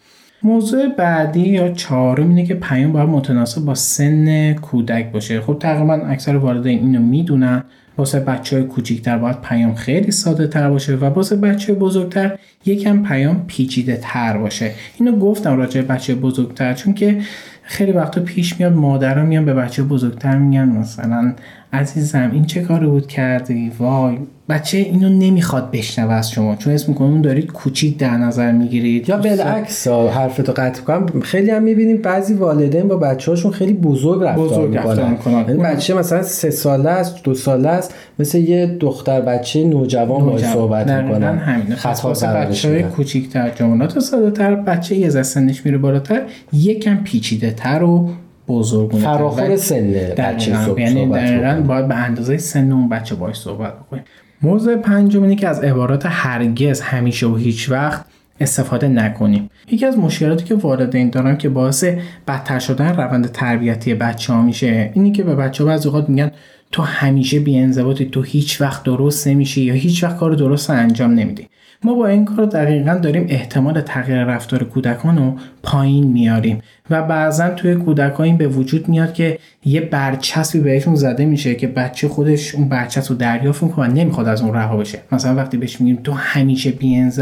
موضوع 0.43 0.89
بعدی 0.89 1.41
یا 1.41 1.73
چهارم 1.73 2.29
اینه 2.29 2.47
که 2.47 2.55
پیام 2.55 2.93
باید 2.93 3.09
متناسب 3.09 3.65
با 3.65 3.75
سن 3.75 4.53
کودک 4.53 5.13
باشه. 5.13 5.41
خب 5.41 5.57
تقریبا 5.61 5.95
اکثر 5.95 6.37
والدین 6.37 6.79
اینو 6.79 7.01
می‌دونن. 7.01 7.65
واسه 7.97 8.21
بچه 8.21 8.57
های 8.57 8.65
کوچیکتر 8.65 9.19
باید 9.19 9.41
پیام 9.41 9.75
خیلی 9.75 10.11
ساده 10.11 10.47
تر 10.47 10.71
باشه 10.71 10.97
و 10.97 11.05
واسه 11.05 11.37
بچه 11.37 11.75
بزرگتر 11.75 12.39
یکم 12.67 13.03
پیام 13.03 13.45
پیچیده 13.47 13.99
تر 14.03 14.39
باشه. 14.39 14.73
اینو 14.99 15.19
گفتم 15.19 15.57
راجع 15.57 15.83
بچه 15.83 16.15
بزرگتر 16.15 16.75
چون 16.75 16.95
که 16.95 17.21
خیلی 17.69 17.93
وقتا 17.93 18.21
پیش 18.21 18.61
میاد 18.61 18.73
مادرها 18.73 19.25
میان 19.25 19.45
به 19.45 19.55
بچه 19.55 19.83
بزرگتر 19.83 20.39
میگن 20.39 20.69
مثلا 20.69 21.33
عزیزم 21.73 22.31
این 22.33 22.45
چه 22.45 22.63
کاری 22.63 22.87
بود 22.87 23.07
کردی؟ 23.07 23.73
وای 23.79 24.19
بچه 24.49 24.79
اینو 24.79 25.09
نمی‌خواد 25.09 25.71
بشنوه 25.71 26.13
از 26.13 26.31
شما 26.31 26.57
چون 26.57 26.73
اسم 26.73 26.93
میکنون 26.93 27.21
دارید 27.21 27.53
کوچیک 27.53 27.99
در 27.99 28.17
نظر 28.17 28.53
می‌گیرید. 28.53 29.09
یا 29.09 29.17
بالعکس 29.17 29.89
حرفتو 29.89 30.53
قطع 30.53 30.83
کنم. 30.83 31.21
خیلی 31.21 31.51
هم 31.51 31.63
می‌بینیم 31.63 31.97
بعضی 31.97 32.35
والدین 32.35 32.89
با 32.89 32.97
بچه 32.97 33.31
هاشون 33.31 33.53
خیلی 33.53 33.73
بزرگ 33.73 34.23
رفتار 34.23 35.09
می‌کنن. 35.09 35.45
یعنی 35.49 35.63
بچه 35.63 35.95
مثلا 35.95 36.23
سه 36.23 36.51
ساله 36.51 36.91
است 36.91 37.23
دو 37.23 37.35
ساله 37.35 37.69
است 37.69 37.95
مثل 38.19 38.39
یه 38.39 38.77
دختر 38.81 39.21
بچه 39.21 39.65
نوجوان 39.65 40.27
با 40.27 40.39
صحبت 40.39 40.91
می‌کنن. 40.91 41.63
خطا 41.77 42.13
بچه 42.13 42.69
های 42.69 42.83
کوچیکتر 42.83 43.51
جملات 43.51 43.99
ساده 43.99 44.31
تر 44.31 44.55
بچه 44.55 44.97
یه 44.97 45.23
سنش 45.23 45.67
میره 45.67 45.79
بالاتر 45.79 46.23
یکم 46.53 46.97
پیچیده 46.97 47.51
تر 47.57 47.83
و 47.83 48.11
بزرگونه 48.49 49.05
فراخور 49.05 49.57
سن 49.57 49.93
بچه 50.17 50.57
یعنی 50.79 51.07
دقیقا 51.07 51.63
باید 51.67 51.89
به 51.89 51.95
اندازه 51.95 52.37
سن 52.37 52.73
اون 52.73 52.89
بچه 52.89 53.15
باش 53.15 53.37
صحبت 53.37 53.75
بکنیم. 53.79 54.05
موضوع 54.43 54.77
پنجم 54.77 55.23
اینه 55.23 55.37
که 55.37 55.49
از 55.49 55.65
عبارات 55.65 56.03
هرگز 56.07 56.81
همیشه 56.81 57.27
و 57.27 57.37
هیچ 57.37 57.71
وقت 57.71 58.05
استفاده 58.41 58.89
نکنیم. 58.89 59.51
یکی 59.71 59.87
از 59.87 59.99
مشکلاتی 59.99 60.45
که 60.45 60.55
والدین 60.55 61.11
دارن 61.11 61.37
که 61.37 61.49
باعث 61.49 61.85
بدتر 62.29 62.59
شدن 62.59 62.97
روند 62.97 63.33
تربیتی 63.33 63.95
بچه 63.95 64.33
ها 64.33 64.43
میشه 64.43 64.91
اینی 64.95 65.13
که 65.13 65.23
به 65.23 65.35
بچه 65.35 65.65
ها 65.65 65.71
بعضی 65.71 65.89
اوقات 65.89 66.09
میگن 66.09 66.31
تو 66.73 66.83
همیشه 66.83 67.41
بی 67.41 67.73
تو 68.13 68.23
هیچ 68.23 68.61
وقت 68.61 68.83
درست 68.83 69.29
نمیشی 69.29 69.63
یا 69.63 69.75
هیچ 69.75 70.05
وقت 70.05 70.17
کار 70.17 70.35
درست 70.35 70.71
انجام 70.71 71.11
نمیدی. 71.11 71.49
ما 71.85 71.95
با 71.95 72.07
این 72.07 72.25
کار 72.25 72.47
دقیقا 72.47 72.95
داریم 72.95 73.27
احتمال 73.29 73.81
تغییر 73.81 74.25
رفتار 74.25 74.65
کودکان 74.65 75.19
رو 75.19 75.35
پایین 75.63 76.07
میاریم 76.07 76.63
و 76.91 77.03
بعضا 77.03 77.51
توی 77.51 77.75
کودک 77.75 78.21
این 78.21 78.37
به 78.37 78.49
وجود 78.49 78.89
میاد 78.89 79.15
که 79.15 79.39
یه 79.65 79.81
برچسبی 79.81 80.61
بهشون 80.61 80.95
زده 80.95 81.25
میشه 81.25 81.55
که 81.55 81.67
بچه 81.67 82.09
خودش 82.09 82.55
اون 82.55 82.69
برچسب 82.69 83.13
رو 83.13 83.19
دریافت 83.19 83.63
می‌کنه 83.63 83.89
و 83.89 83.93
نمی‌خواد 83.93 84.29
از 84.29 84.43
اون 84.43 84.55
رها 84.55 84.77
بشه. 84.77 84.99
مثلا 85.13 85.35
وقتی 85.35 85.57
بهش 85.57 85.81
میگیم 85.81 85.99
تو 86.05 86.13
همیشه 86.13 86.71
بی 86.71 87.13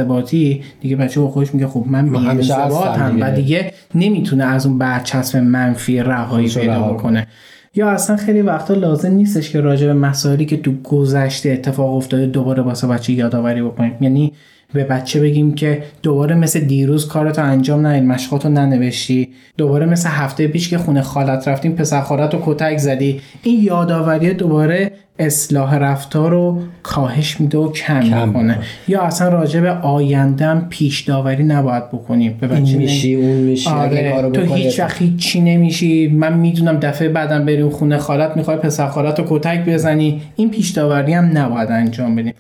دیگه 0.80 0.96
بچه 0.96 1.20
با 1.20 1.28
خودش 1.28 1.54
میگه 1.54 1.66
خب 1.66 1.84
من 1.88 2.08
بی 2.08 2.50
هم 2.52 3.20
و 3.20 3.30
دیگه. 3.30 3.72
نمی‌تونه 3.94 4.44
از 4.44 4.66
اون 4.66 4.78
برچسب 4.78 5.38
منفی 5.38 6.00
رهایی 6.00 6.48
پیدا 6.48 6.80
بکنه. 6.80 7.26
یا 7.74 7.90
اصلا 7.90 8.16
خیلی 8.16 8.40
وقتا 8.40 8.74
لازم 8.74 9.12
نیستش 9.12 9.50
که 9.50 9.60
راجع 9.60 9.86
به 9.86 9.92
مسائلی 9.92 10.46
که 10.46 10.56
تو 10.56 10.72
گذشته 10.82 11.50
اتفاق 11.50 11.94
افتاده 11.94 12.26
دوباره 12.26 12.62
واسه 12.62 12.86
بچه 12.86 13.12
یادآوری 13.12 13.62
بکنیم. 13.62 13.96
یعنی 14.00 14.32
به 14.72 14.84
بچه 14.84 15.20
بگیم 15.20 15.54
که 15.54 15.82
دوباره 16.02 16.34
مثل 16.34 16.60
دیروز 16.60 17.08
کارتو 17.08 17.42
انجام 17.42 17.86
ندید 17.86 18.08
مشقاتو 18.08 18.48
ننوشتی. 18.48 19.28
دوباره 19.56 19.86
مثل 19.86 20.08
هفته 20.08 20.48
پیش 20.48 20.68
که 20.68 20.78
خونه 20.78 21.02
خالت 21.02 21.48
رفتیم 21.48 21.72
پسر 21.72 22.00
خالت 22.00 22.36
کتک 22.44 22.78
زدی. 22.78 23.20
این 23.42 23.62
یادآوری 23.62 24.34
دوباره 24.34 24.92
اصلاح 25.18 25.74
رفتار 25.74 26.30
رو 26.30 26.60
کاهش 26.82 27.40
میده 27.40 27.58
و 27.58 27.72
کم, 27.72 28.00
کم 28.00 28.28
می‌کنه. 28.28 28.58
یا 28.88 29.02
اصلا 29.02 29.28
راجع 29.28 29.60
به 29.60 29.70
آیندهم 29.70 30.66
پیش 30.68 31.00
داوری 31.00 31.44
نباید 31.44 31.88
بکنیم. 31.88 32.38
به 32.40 32.54
این 32.54 32.78
میشی 32.78 33.14
اون 33.14 33.36
میشی. 33.36 33.70
آره. 33.70 34.30
تو 34.32 34.54
هیچ 34.54 34.80
وقت 34.80 35.16
چی 35.16 35.40
نمیشی. 35.40 36.08
من 36.08 36.38
می‌دونم 36.38 36.76
دفعه 36.76 37.08
بعدم 37.08 37.44
بریم 37.44 37.70
خونه 37.70 37.98
خالت 37.98 38.36
می‌خوای 38.36 38.56
پسر 38.56 38.86
خالت 38.86 39.18
رو 39.18 39.24
کتک 39.28 39.64
بزنی. 39.64 40.22
این 40.36 40.50
پیش 40.50 40.70
داوری 40.70 41.12
هم 41.12 41.38
نباید 41.38 41.70
انجام 41.70 42.16
بدیم. 42.16 42.34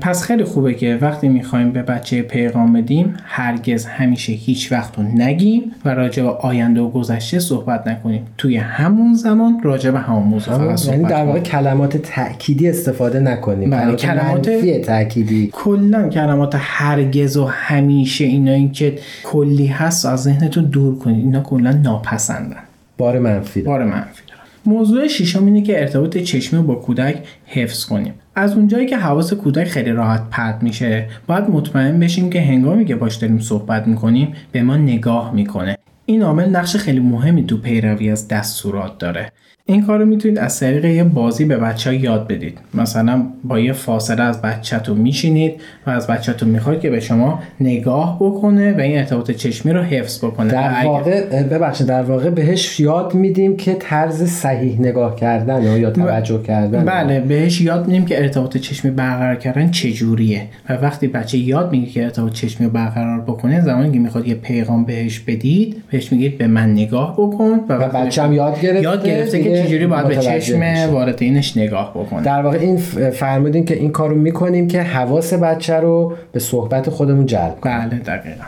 پس 0.00 0.22
خیلی 0.22 0.44
خوبه 0.44 0.74
که 0.74 0.98
وقتی 1.00 1.28
می‌خوایم 1.28 1.70
به 1.70 1.82
بچه 1.82 2.22
پیغام 2.22 2.72
بدیم 2.72 3.14
هرگز 3.24 3.86
همیشه 3.86 4.32
هیچ 4.32 4.72
وقت 4.72 4.98
رو 4.98 5.02
نگیم 5.02 5.72
و 5.84 5.88
راجع 5.94 6.22
به 6.22 6.28
آینده 6.28 6.80
و 6.80 6.88
گذشته 6.90 7.38
صحبت 7.38 7.86
نکنیم. 7.86 8.26
توی 8.38 8.56
همون 8.56 9.14
زمان 9.14 9.60
راجع 9.62 9.90
به 9.90 9.98
همون 9.98 10.22
موضوع 10.22 10.94
یعنی 10.94 11.04
در 11.04 11.24
واقع 11.24 11.40
کلمات 11.40 11.96
تأکیدی 12.24 12.68
استفاده 12.68 13.20
نکنیم. 13.20 13.70
بله 13.70 13.96
کلمات 13.96 14.50
تأکیدی. 14.84 15.50
کلا 15.52 16.08
کلمات 16.08 16.54
هرگز 16.58 17.36
و 17.36 17.44
همیشه 17.44 18.24
اینا 18.24 18.68
که 18.68 18.98
کلی 19.24 19.66
هست 19.66 20.06
از 20.06 20.22
ذهنتون 20.22 20.64
دور 20.64 20.98
کنید. 20.98 21.24
اینا 21.24 21.40
کلا 21.40 21.72
ناپسندن. 21.72 22.62
بار 22.98 23.18
منفی 23.18 23.62
بار 23.62 23.84
منفی 23.84 24.22
موضوع 24.66 25.06
ششم 25.06 25.46
اینه 25.46 25.62
که 25.62 25.80
ارتباط 25.80 26.18
چشمی 26.18 26.62
با 26.62 26.74
کودک 26.74 27.16
حفظ 27.46 27.84
کنیم. 27.84 28.14
از 28.34 28.52
اونجایی 28.56 28.86
که 28.86 28.96
حواس 28.96 29.32
کودک 29.32 29.68
خیلی 29.68 29.90
راحت 29.90 30.22
پرت 30.30 30.62
میشه 30.62 31.06
باید 31.26 31.44
مطمئن 31.50 32.00
بشیم 32.00 32.30
که 32.30 32.40
هنگامی 32.40 32.84
که 32.84 32.96
باش 32.96 33.16
داریم 33.16 33.38
صحبت 33.38 33.86
می‌کنیم 33.86 34.32
به 34.52 34.62
ما 34.62 34.76
نگاه 34.76 35.34
می‌کنه. 35.34 35.78
این 36.06 36.22
عامل 36.22 36.48
نقش 36.48 36.76
خیلی 36.76 37.00
مهمی 37.00 37.44
تو 37.46 37.56
پیروی 37.56 38.10
از 38.10 38.28
دستورات 38.28 38.98
داره. 38.98 39.32
این 39.70 39.82
کار 39.82 39.98
رو 39.98 40.06
می‌تونید 40.06 40.38
از 40.38 40.60
طریق 40.60 40.84
یه 40.84 41.04
بازی 41.04 41.44
به 41.44 41.56
بچه 41.56 41.90
ها 41.90 41.96
یاد 41.96 42.28
بدید. 42.28 42.58
مثلا 42.74 43.22
با 43.44 43.58
یه 43.58 43.72
فاصله 43.72 44.22
از 44.22 44.42
بچهتون 44.42 44.96
میشینید 44.96 45.52
و 45.86 45.90
از 45.90 46.06
بچهتون 46.06 46.48
می‌خواید 46.48 46.80
که 46.80 46.90
به 46.90 47.00
شما 47.00 47.38
نگاه 47.60 48.16
بکنه 48.20 48.72
و 48.72 48.80
این 48.80 48.98
ارتباط 48.98 49.30
چشمی 49.30 49.72
رو 49.72 49.82
حفظ 49.82 50.24
بکنه. 50.24 50.52
در 50.52 50.84
واقع 50.84 51.42
ببخشید 51.42 51.86
در 51.86 52.02
واقع 52.02 52.30
بهش 52.30 52.80
یاد 52.80 53.14
میدیم 53.14 53.56
که 53.56 53.76
طرز 53.78 54.22
صحیح 54.22 54.80
نگاه 54.80 55.16
کردن 55.16 55.62
یا 55.62 55.90
توجه 55.90 56.42
کردن. 56.42 56.84
بله 56.84 57.20
بهش 57.20 57.60
یاد 57.60 57.86
میدیم 57.86 58.04
که 58.04 58.22
ارتباط 58.22 58.56
چشمی 58.56 58.90
برقرار 58.90 59.36
کردن 59.36 59.70
چجوریه. 59.70 60.42
و 60.68 60.72
وقتی 60.72 61.08
بچه 61.08 61.38
یاد 61.38 61.72
میگه 61.72 61.86
که 61.86 62.04
ارتباط 62.04 62.32
چشمی 62.32 62.66
رو 62.66 62.72
برقرار 62.72 63.20
بکنه 63.20 63.60
زمانی 63.60 63.92
که 63.92 63.98
می‌خواد 63.98 64.28
یه 64.28 64.34
پیغام 64.34 64.84
بهش 64.84 65.18
بدید 65.18 65.82
بهش 65.90 66.12
میگید 66.12 66.38
به 66.38 66.46
من 66.46 66.72
نگاه 66.72 67.12
بکن 67.12 67.60
و, 67.68 67.72
و 67.72 67.88
بچه 67.88 68.22
هم 68.22 68.32
یاد 68.32 68.60
گرفته 68.60 68.82
یاد 68.82 69.06
گرفته 69.06 69.42
که 69.42 69.59
چجوری 69.62 69.86
باید 69.86 70.06
به 70.06 70.16
چشم 70.16 70.90
والدینش 70.92 71.56
نگاه 71.56 71.90
بکنه 71.90 72.22
در 72.22 72.42
واقع 72.42 72.58
این 72.58 72.76
فرمودین 73.10 73.64
که 73.64 73.74
این 73.74 73.90
کارو 73.92 74.14
می‌کنیم 74.14 74.68
که 74.68 74.82
حواس 74.82 75.34
بچه 75.34 75.74
رو 75.74 76.12
به 76.32 76.40
صحبت 76.40 76.90
خودمون 76.90 77.26
جلب 77.26 77.60
کنیم. 77.60 77.78
بله 77.78 77.98
دقیقا. 77.98 78.44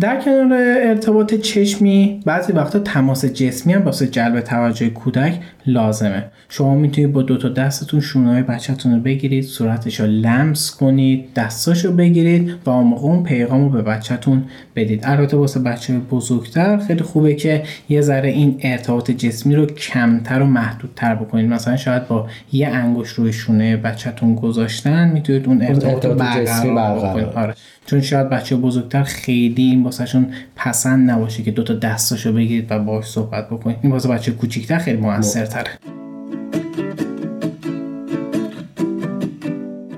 در 0.00 0.20
کنار 0.20 0.52
ارتباط 0.62 1.34
چشمی 1.34 2.20
بعضی 2.24 2.52
وقتا 2.52 2.78
تماس 2.78 3.24
جسمی 3.24 3.72
هم 3.72 3.84
واسه 3.84 4.06
جلب 4.06 4.40
توجه 4.40 4.88
کودک 4.88 5.40
لازمه. 5.66 6.24
شما 6.48 6.74
می‌تونید 6.74 7.12
با 7.12 7.22
دو 7.22 7.36
تا 7.36 7.48
دستتون 7.48 8.00
شونه 8.00 8.42
بچهتون 8.42 8.94
رو 8.94 9.00
بگیرید 9.00 9.44
صورتش 9.44 10.00
رو 10.00 10.06
لمس 10.06 10.76
کنید 10.76 11.34
دستاش 11.34 11.84
رو 11.84 11.92
بگیرید 11.92 12.54
و 12.64 12.70
اون 12.70 12.86
موقع 12.86 13.04
اون 13.04 13.22
پیغام 13.22 13.64
رو 13.64 13.68
به 13.68 13.82
بچهتون 13.82 14.44
بدید. 14.76 15.00
البته 15.04 15.36
واسه 15.36 15.60
بچه 15.60 15.98
بزرگتر 15.98 16.78
خیلی 16.78 17.02
خوبه 17.02 17.34
که 17.34 17.62
یه 17.88 18.00
ذره 18.00 18.28
این 18.28 18.58
ارتباط 18.60 19.10
جسمی 19.10 19.54
رو 19.54 19.66
کمتر 19.66 20.42
و 20.42 20.46
محدودتر 20.46 21.14
بکنید. 21.14 21.50
مثلا 21.50 21.76
شاید 21.76 22.08
با 22.08 22.26
یه 22.52 22.68
انگوش 22.68 23.08
روی 23.08 23.32
شونه 23.32 23.76
بچهتون 23.76 24.34
گذاشتن 24.34 25.08
می‌تونید 25.08 25.46
اون 25.46 25.62
ارتباط, 25.62 26.04
رو 26.04 26.14
برقرار 26.14 26.98
بکنید. 26.98 27.26
آره. 27.34 27.54
چون 27.86 28.00
شاید 28.00 28.28
بچه 28.28 28.56
بزرگتر 28.56 29.02
خیلی 29.02 29.62
این 29.62 29.82
واسهشون 29.82 30.26
پسند 30.56 31.10
نباشه 31.10 31.42
که 31.42 31.50
دو 31.50 31.62
تا 31.62 31.74
دستاشو 31.74 32.32
بگیرید 32.32 32.66
و 32.70 32.78
باهاش 32.78 33.04
صحبت 33.04 33.46
بکنید. 33.46 33.76
این 33.82 33.92
واسه 33.92 34.08
بچه 34.08 34.32
کوچیکتر 34.32 34.78
خیلی 34.78 34.96
موثرتره. 34.96 35.70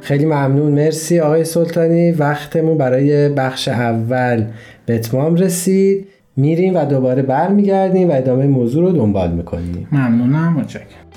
خیلی 0.00 0.24
ممنون. 0.24 0.72
مرسی 0.72 1.20
آقای 1.20 1.44
سلطانی. 1.44 2.12
وقتمون 2.12 2.78
برای 2.78 3.28
بخش 3.28 3.68
اول 3.68 4.44
به 4.86 4.94
اتمام 4.94 5.34
رسید. 5.34 6.06
میریم 6.36 6.76
و 6.76 6.84
دوباره 6.84 7.22
برمیگردیم 7.22 8.10
و 8.10 8.12
ادامه 8.12 8.46
موضوع 8.46 8.84
رو 8.84 8.92
دنبال 8.92 9.30
می‌کنیم. 9.30 9.88
ممنونم. 9.92 10.52
متشکرم. 10.52 11.07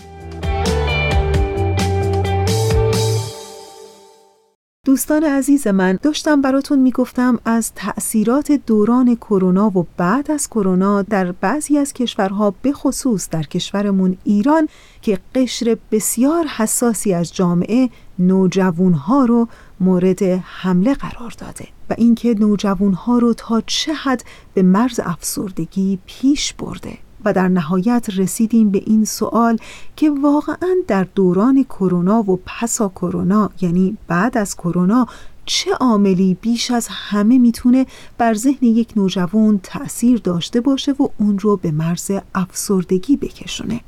دوستان 4.85 5.23
عزیز 5.23 5.67
من 5.67 5.99
داشتم 6.01 6.41
براتون 6.41 6.79
می‌گفتم 6.79 7.39
از 7.45 7.71
تأثیرات 7.75 8.51
دوران 8.51 9.15
کرونا 9.15 9.77
و 9.77 9.87
بعد 9.97 10.31
از 10.31 10.49
کرونا 10.49 11.01
در 11.01 11.31
بعضی 11.31 11.77
از 11.77 11.93
کشورها 11.93 12.53
به 12.61 12.73
خصوص 12.73 13.29
در 13.29 13.43
کشورمون 13.43 14.17
ایران 14.23 14.67
که 15.01 15.19
قشر 15.35 15.77
بسیار 15.91 16.45
حساسی 16.45 17.13
از 17.13 17.35
جامعه 17.35 17.89
نوجوانها 18.19 19.25
رو 19.25 19.47
مورد 19.79 20.23
حمله 20.43 20.93
قرار 20.93 21.33
داده 21.37 21.67
و 21.89 21.95
اینکه 21.97 22.35
نوجوانها 22.39 23.17
رو 23.17 23.33
تا 23.33 23.61
چه 23.61 23.93
حد 23.93 24.23
به 24.53 24.61
مرز 24.61 24.99
افسردگی 25.03 25.99
پیش 26.05 26.53
برده. 26.53 26.97
و 27.25 27.33
در 27.33 27.47
نهایت 27.47 28.07
رسیدیم 28.17 28.69
به 28.69 28.83
این 28.85 29.05
سوال 29.05 29.57
که 29.95 30.11
واقعا 30.11 30.75
در 30.87 31.07
دوران 31.15 31.63
کرونا 31.63 32.31
و 32.31 32.39
پسا 32.45 32.89
کرونا 32.89 33.49
یعنی 33.61 33.97
بعد 34.07 34.37
از 34.37 34.55
کرونا 34.55 35.07
چه 35.45 35.71
عاملی 35.73 36.37
بیش 36.41 36.71
از 36.71 36.87
همه 36.89 37.37
می‌تونه 37.37 37.85
بر 38.17 38.33
ذهن 38.33 38.67
یک 38.67 38.93
نوجوان 38.95 39.59
تأثیر 39.63 40.21
داشته 40.23 40.61
باشه 40.61 40.91
و 40.91 41.07
اون 41.17 41.39
رو 41.39 41.57
به 41.57 41.71
مرز 41.71 42.11
افسردگی 42.35 43.17
بکشونه؟ 43.17 43.81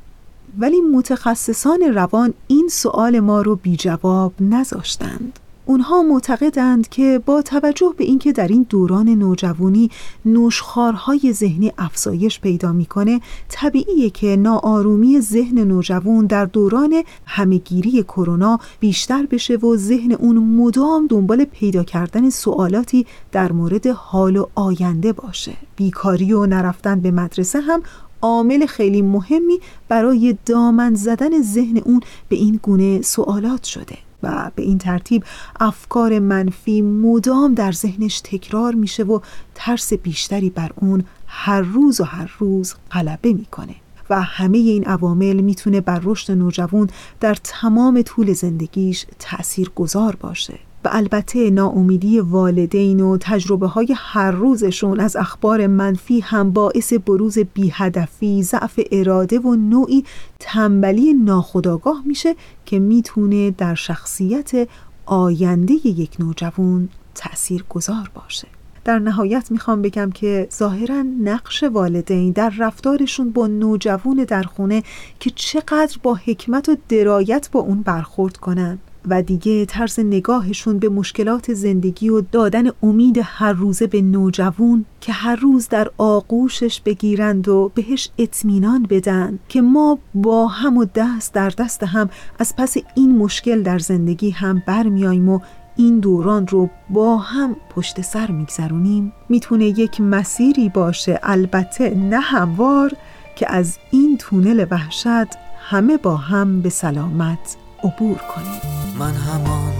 ولی 0.58 0.80
متخصصان 0.80 1.82
روان 1.82 2.34
این 2.46 2.68
سوال 2.72 3.20
ما 3.20 3.42
رو 3.42 3.56
بی 3.56 3.76
جواب 3.76 4.32
نذاشتند. 4.40 5.38
اونها 5.66 6.02
معتقدند 6.02 6.88
که 6.88 7.20
با 7.26 7.42
توجه 7.42 7.94
به 7.96 8.04
اینکه 8.04 8.32
در 8.32 8.48
این 8.48 8.66
دوران 8.68 9.08
نوجوانی 9.08 9.90
نوشخارهای 10.24 11.32
ذهنی 11.32 11.72
افزایش 11.78 12.40
پیدا 12.40 12.72
می‌کنه 12.72 13.20
طبیعیه 13.48 14.10
که 14.10 14.36
ناآرومی 14.36 15.20
ذهن 15.20 15.58
نوجوان 15.58 16.26
در 16.26 16.44
دوران 16.44 17.02
همهگیری 17.26 18.02
کرونا 18.02 18.58
بیشتر 18.80 19.26
بشه 19.26 19.56
و 19.56 19.76
ذهن 19.76 20.12
اون 20.12 20.38
مدام 20.38 21.06
دنبال 21.06 21.44
پیدا 21.44 21.84
کردن 21.84 22.30
سوالاتی 22.30 23.06
در 23.32 23.52
مورد 23.52 23.86
حال 23.86 24.36
و 24.36 24.46
آینده 24.54 25.12
باشه. 25.12 25.52
بیکاری 25.76 26.32
و 26.32 26.46
نرفتن 26.46 27.00
به 27.00 27.10
مدرسه 27.10 27.60
هم 27.60 27.82
عامل 28.22 28.66
خیلی 28.66 29.02
مهمی 29.02 29.60
برای 29.88 30.36
دامن 30.46 30.94
زدن 30.94 31.42
ذهن 31.42 31.78
اون 31.78 32.00
به 32.28 32.36
این 32.36 32.60
گونه 32.62 33.02
سوالات 33.02 33.64
شده. 33.64 33.98
و 34.24 34.50
به 34.54 34.62
این 34.62 34.78
ترتیب 34.78 35.24
افکار 35.60 36.18
منفی 36.18 36.82
مدام 36.82 37.54
در 37.54 37.72
ذهنش 37.72 38.20
تکرار 38.20 38.74
میشه 38.74 39.02
و 39.02 39.20
ترس 39.54 39.92
بیشتری 39.92 40.50
بر 40.50 40.70
اون 40.76 41.04
هر 41.26 41.60
روز 41.60 42.00
و 42.00 42.04
هر 42.04 42.34
روز 42.38 42.74
غلبه 42.90 43.32
می‌کنه. 43.32 43.74
و 44.10 44.22
همه 44.22 44.58
این 44.58 44.84
عوامل 44.84 45.40
می‌تونه 45.40 45.80
بر 45.80 46.00
رشد 46.04 46.32
نوجوان 46.32 46.90
در 47.20 47.34
تمام 47.44 48.02
طول 48.02 48.32
زندگیش 48.32 49.06
تأثیر 49.18 49.70
گذار 49.76 50.16
باشه. 50.16 50.58
و 50.84 50.88
البته 50.92 51.50
ناامیدی 51.50 52.20
والدین 52.20 53.00
و 53.00 53.16
تجربه 53.20 53.66
های 53.66 53.94
هر 53.96 54.30
روزشون 54.30 55.00
از 55.00 55.16
اخبار 55.16 55.66
منفی 55.66 56.20
هم 56.20 56.50
باعث 56.50 56.92
بروز 56.92 57.38
بیهدفی، 57.38 58.42
ضعف 58.42 58.80
اراده 58.92 59.38
و 59.38 59.54
نوعی 59.54 60.04
تنبلی 60.40 61.14
ناخودآگاه 61.14 62.02
میشه 62.06 62.34
که 62.66 62.78
می‌تونه 62.78 63.50
در 63.50 63.74
شخصیت 63.74 64.68
آینده 65.06 65.74
یک 65.84 66.16
نوجوان 66.18 66.88
تأثیر 67.14 67.64
گذار 67.68 68.10
باشه. 68.14 68.48
در 68.84 68.98
نهایت 68.98 69.50
می‌خوام 69.50 69.82
بگم 69.82 70.10
که 70.10 70.48
ظاهرا 70.54 71.02
نقش 71.02 71.62
والدین 71.62 72.32
در 72.32 72.52
رفتارشون 72.58 73.30
با 73.30 73.46
نوجوان 73.46 74.24
در 74.28 74.42
خونه 74.42 74.82
که 75.20 75.30
چقدر 75.34 75.98
با 76.02 76.14
حکمت 76.14 76.68
و 76.68 76.76
درایت 76.88 77.48
با 77.52 77.60
اون 77.60 77.82
برخورد 77.82 78.36
کنن. 78.36 78.78
و 79.08 79.22
دیگه 79.22 79.64
طرز 79.64 80.00
نگاهشون 80.00 80.78
به 80.78 80.88
مشکلات 80.88 81.54
زندگی 81.54 82.08
و 82.08 82.20
دادن 82.20 82.64
امید 82.82 83.20
هر 83.22 83.52
روزه 83.52 83.86
به 83.86 84.02
نوجوان 84.02 84.84
که 85.00 85.12
هر 85.12 85.36
روز 85.36 85.68
در 85.68 85.90
آغوشش 85.98 86.80
بگیرند 86.80 87.48
و 87.48 87.72
بهش 87.74 88.10
اطمینان 88.18 88.82
بدن 88.82 89.38
که 89.48 89.62
ما 89.62 89.98
با 90.14 90.46
هم 90.46 90.76
و 90.76 90.84
دست 90.94 91.34
در 91.34 91.50
دست 91.50 91.82
هم 91.82 92.10
از 92.38 92.56
پس 92.56 92.76
این 92.94 93.18
مشکل 93.18 93.62
در 93.62 93.78
زندگی 93.78 94.30
هم 94.30 94.62
برمیاییم 94.66 95.28
و 95.28 95.40
این 95.76 96.00
دوران 96.00 96.46
رو 96.46 96.70
با 96.90 97.16
هم 97.16 97.56
پشت 97.70 98.00
سر 98.00 98.30
میگذرونیم. 98.30 99.12
می‌تونه 99.28 99.64
یک 99.64 100.00
مسیری 100.00 100.68
باشه 100.68 101.20
البته 101.22 101.94
نه 101.94 102.20
هموار 102.20 102.92
که 103.36 103.52
از 103.52 103.78
این 103.90 104.18
تونل 104.18 104.66
وحشت 104.70 105.36
همه 105.60 105.96
با 105.96 106.16
هم 106.16 106.62
به 106.62 106.68
سلامت 106.68 107.56
عبور 107.84 108.16
کنیم. 108.16 108.73
من 108.98 109.14
همان 109.14 109.72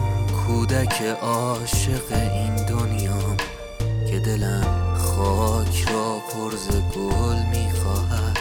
کودک 0.46 1.02
عاشق 1.22 2.12
این 2.12 2.56
دنیا 2.56 3.36
که 4.10 4.18
دلم 4.18 4.96
خاک 4.98 5.88
را 5.88 6.18
پرز 6.32 6.68
گل 6.68 7.36
می‌خواهد. 7.50 8.38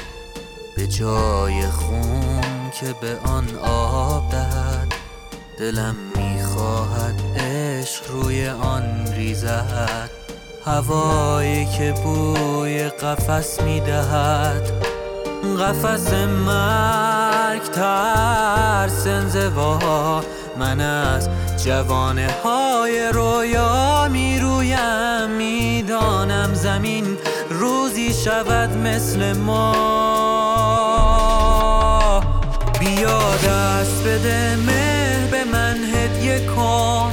به 0.78 0.88
جای 0.88 1.68
خون 1.68 2.72
که 2.80 2.96
به 3.02 3.18
آن 3.30 3.56
آب 3.64 4.32
دهد 4.32 4.94
دلم 5.60 5.96
می‌خواهد 6.16 7.22
عشق 7.38 8.12
روی 8.12 8.48
آن 8.50 9.08
ریزد. 9.08 10.10
هوایی 10.66 11.66
که 11.66 11.94
بوی 12.04 12.84
قفس 12.90 13.62
می‌دهد 13.62 14.72
قفس 15.60 16.14
مرگ 16.14 17.62
ترس 17.62 19.08
انزوا 19.08 20.22
من 20.60 20.80
از 20.80 21.30
جوانه 21.66 22.28
های 22.44 23.10
رویا 23.14 24.08
می‌رویم 24.12 25.30
می‌دانم 25.38 26.54
زمین 26.54 27.18
روزی 27.50 28.14
شود 28.14 28.78
مثل 28.78 29.34
ما. 29.34 29.74
بیا 32.80 33.36
دست 33.36 34.04
بده 34.04 34.56
مه 34.56 35.28
به 35.32 35.44
من 35.44 35.76
هدیه 35.94 36.46
کن 36.56 37.12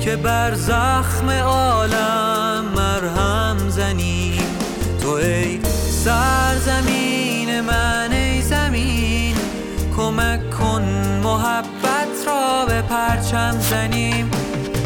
که 0.00 0.16
بر 0.16 0.54
زخم 0.54 1.30
عالم 1.30 2.64
مرهم 2.76 3.68
زنیم 3.68 4.58
تو 5.02 5.10
ای 5.10 5.60
سرزمین 6.04 7.60
من 7.60 8.12
ای 8.12 8.42
زمین 8.42 9.36
کمک 9.96 10.50
کن 10.50 10.82
محبت 11.24 11.77
را 12.28 12.66
پرچم 12.88 13.58
زنیم. 13.60 14.30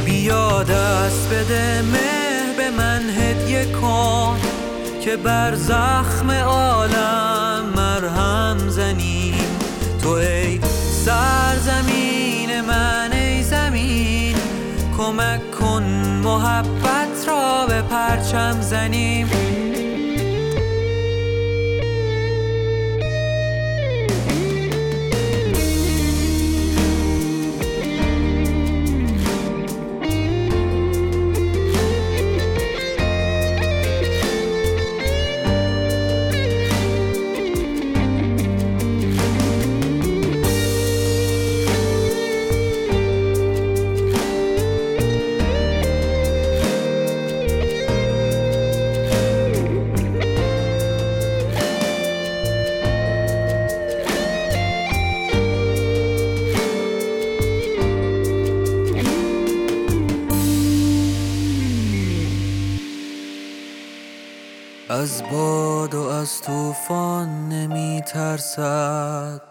بیا 0.05 0.63
دست 0.63 1.29
بده 1.29 1.83
مه 1.83 2.57
به 2.57 2.71
من 2.71 3.11
هدیه 3.11 3.65
کن 3.73 4.41
که 5.01 5.17
بر 5.17 5.55
زخم 5.55 6.31
عالم 6.31 7.65
مرهم 7.77 8.69
زنیم. 8.69 9.59
تو 10.03 10.09
ای 10.09 10.61
سرزمین 11.05 12.61
من 12.61 13.13
ای 13.13 13.43
زمین 13.43 14.37
کمک 14.97 15.51
کن 15.51 15.83
محبت 16.25 17.29
را 17.29 17.67
به 17.67 17.83
پرچم 17.83 18.61
زنیم. 18.61 19.29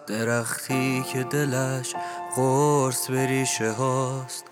درختی 0.07 1.05
که 1.13 1.23
دلش 1.23 1.93
قرص 2.35 3.07
به 3.07 3.25
ریشه 3.25 3.71
هاست. 3.71 4.45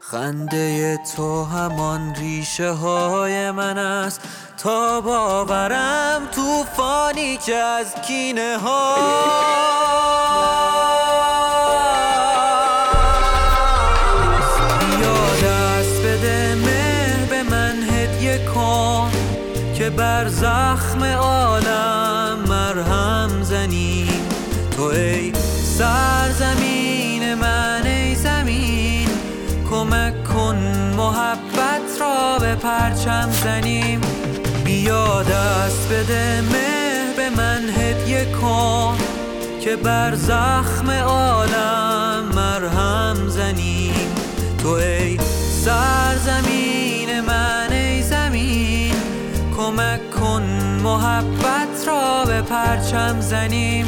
خنده 0.00 0.96
تو 1.16 1.44
همان 1.44 2.14
ریشه 2.14 2.70
های 2.70 3.50
من 3.50 3.78
است. 3.78 4.20
تا 4.58 5.00
باورم 5.00 6.28
طوفانی 6.34 7.36
که 7.36 7.54
از 7.54 7.94
کینه 7.94 8.58
ها. 8.58 8.94
بده 16.04 16.56
به 17.30 17.42
من 17.42 17.82
هدیه 17.82 18.46
کن 18.54 19.10
که 19.74 19.90
بر 19.90 20.28
زخم 20.28 21.04
عالم 21.04 21.93
ای 24.94 25.32
سرزمین 25.78 27.34
من 27.34 27.82
ای 27.84 28.14
زمین 28.14 29.08
کمک 29.70 30.24
کن 30.24 30.56
محبت 30.96 32.00
را 32.00 32.38
به 32.40 32.54
پرچم 32.54 33.30
زنیم. 33.44 34.00
بیا 34.64 35.22
دست 35.22 35.88
بده 35.88 36.40
مه 36.40 37.14
به 37.16 37.30
من 37.30 37.68
هدیه 37.76 38.24
کن 38.24 38.98
که 39.60 39.76
بر 39.76 40.14
زخم 40.14 40.90
عالم 40.90 42.32
مرهم 42.34 43.28
زنیم. 43.28 44.14
تو 44.62 44.68
ای 44.68 45.18
سرزمین 45.64 47.20
من 47.20 47.72
ای 47.72 48.02
زمین 48.02 48.94
کمک 49.56 50.10
کن 50.10 50.42
محبت 50.82 51.86
را 51.86 52.24
به 52.24 52.42
پرچم 52.42 53.20
زنیم. 53.20 53.86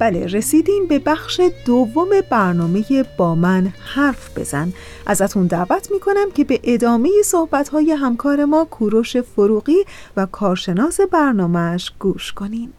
بله 0.00 0.26
رسیدیم 0.26 0.86
به 0.88 0.98
بخش 0.98 1.40
دوم 1.66 2.08
برنامه 2.30 2.84
با 3.16 3.34
من 3.34 3.72
حرف 3.94 4.38
بزن. 4.38 4.72
ازتون 5.06 5.46
دعوت 5.46 5.88
می‌کنم 5.92 6.30
که 6.34 6.44
به 6.44 6.60
ادامه 6.64 7.08
صحبت 7.24 7.68
های 7.68 7.90
همکار 7.90 8.44
ما 8.44 8.66
کوروش 8.70 9.16
فروغی 9.16 9.76
و 10.16 10.26
کارشناس 10.26 11.00
برنامهش 11.12 11.92
گوش 11.98 12.32
کنین. 12.32 12.72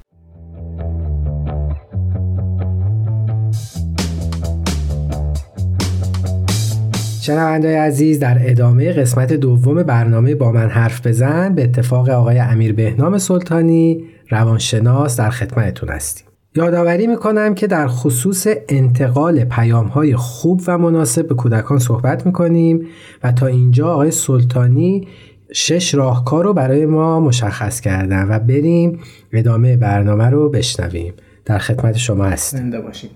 شنوندای 7.21 7.75
عزیز 7.75 8.19
در 8.19 8.37
ادامه 8.41 8.93
قسمت 8.93 9.33
دوم 9.33 9.83
برنامه 9.83 10.35
با 10.35 10.51
من 10.51 10.69
حرف 10.69 11.07
بزن 11.07 11.55
به 11.55 11.63
اتفاق 11.63 12.09
آقای 12.09 12.39
امیر 12.39 12.73
بهنام 12.73 13.17
سلطانی 13.17 14.03
روانشناس 14.29 15.17
در 15.17 15.29
خدمتتون 15.29 15.89
هستیم. 15.89 16.30
یادآوری 16.55 17.07
می‌کنم 17.07 17.55
که 17.55 17.67
در 17.67 17.87
خصوص 17.87 18.47
انتقال 18.69 19.43
پیام 19.43 19.87
های 19.87 20.15
خوب 20.15 20.61
و 20.67 20.77
مناسب 20.77 21.27
به 21.27 21.35
کودکان 21.35 21.79
صحبت 21.79 22.25
می‌کنیم 22.25 22.87
و 23.23 23.31
تا 23.31 23.47
اینجا 23.47 23.93
آقای 23.93 24.11
سلطانی 24.11 25.07
شش 25.53 25.93
راهکار 25.93 26.43
رو 26.43 26.53
برای 26.53 26.85
ما 26.85 27.19
مشخص 27.19 27.81
کردن 27.81 28.27
و 28.29 28.39
بریم 28.39 28.99
ادامه 29.33 29.77
برنامه 29.77 30.29
رو 30.29 30.49
بشنویم. 30.49 31.13
در 31.45 31.57
خدمت 31.57 31.97
شما 31.97 32.23
هستیم. 32.25 32.59
زنده 32.59 32.81
باشیم 32.81 33.09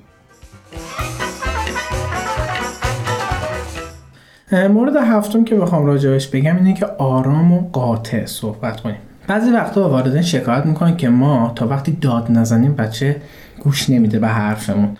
مورد 4.52 4.95
هفتم 4.95 5.43
که 5.43 5.56
بخوام 5.56 5.86
راجبش 5.86 6.28
بگم 6.28 6.56
اینه 6.56 6.74
که 6.74 6.86
آرام 6.86 7.52
و 7.52 7.69
قاطع 7.71 8.26
صحبت 8.26 8.82
کنیم. 8.82 8.98
بعضی 9.28 9.52
وقتا 9.52 9.90
والدین 9.90 10.22
شکایت 10.22 10.66
می‌کنن 10.66 10.98
که 10.98 11.10
ما 11.10 11.52
تا 11.56 11.68
وقتی 11.68 11.92
داد 11.92 12.32
نزنیم 12.32 12.76
بچه 12.76 13.22
گوش 13.60 13.90
نمیده 13.90 14.20
به 14.20 14.28
حرفمون. 14.28 14.98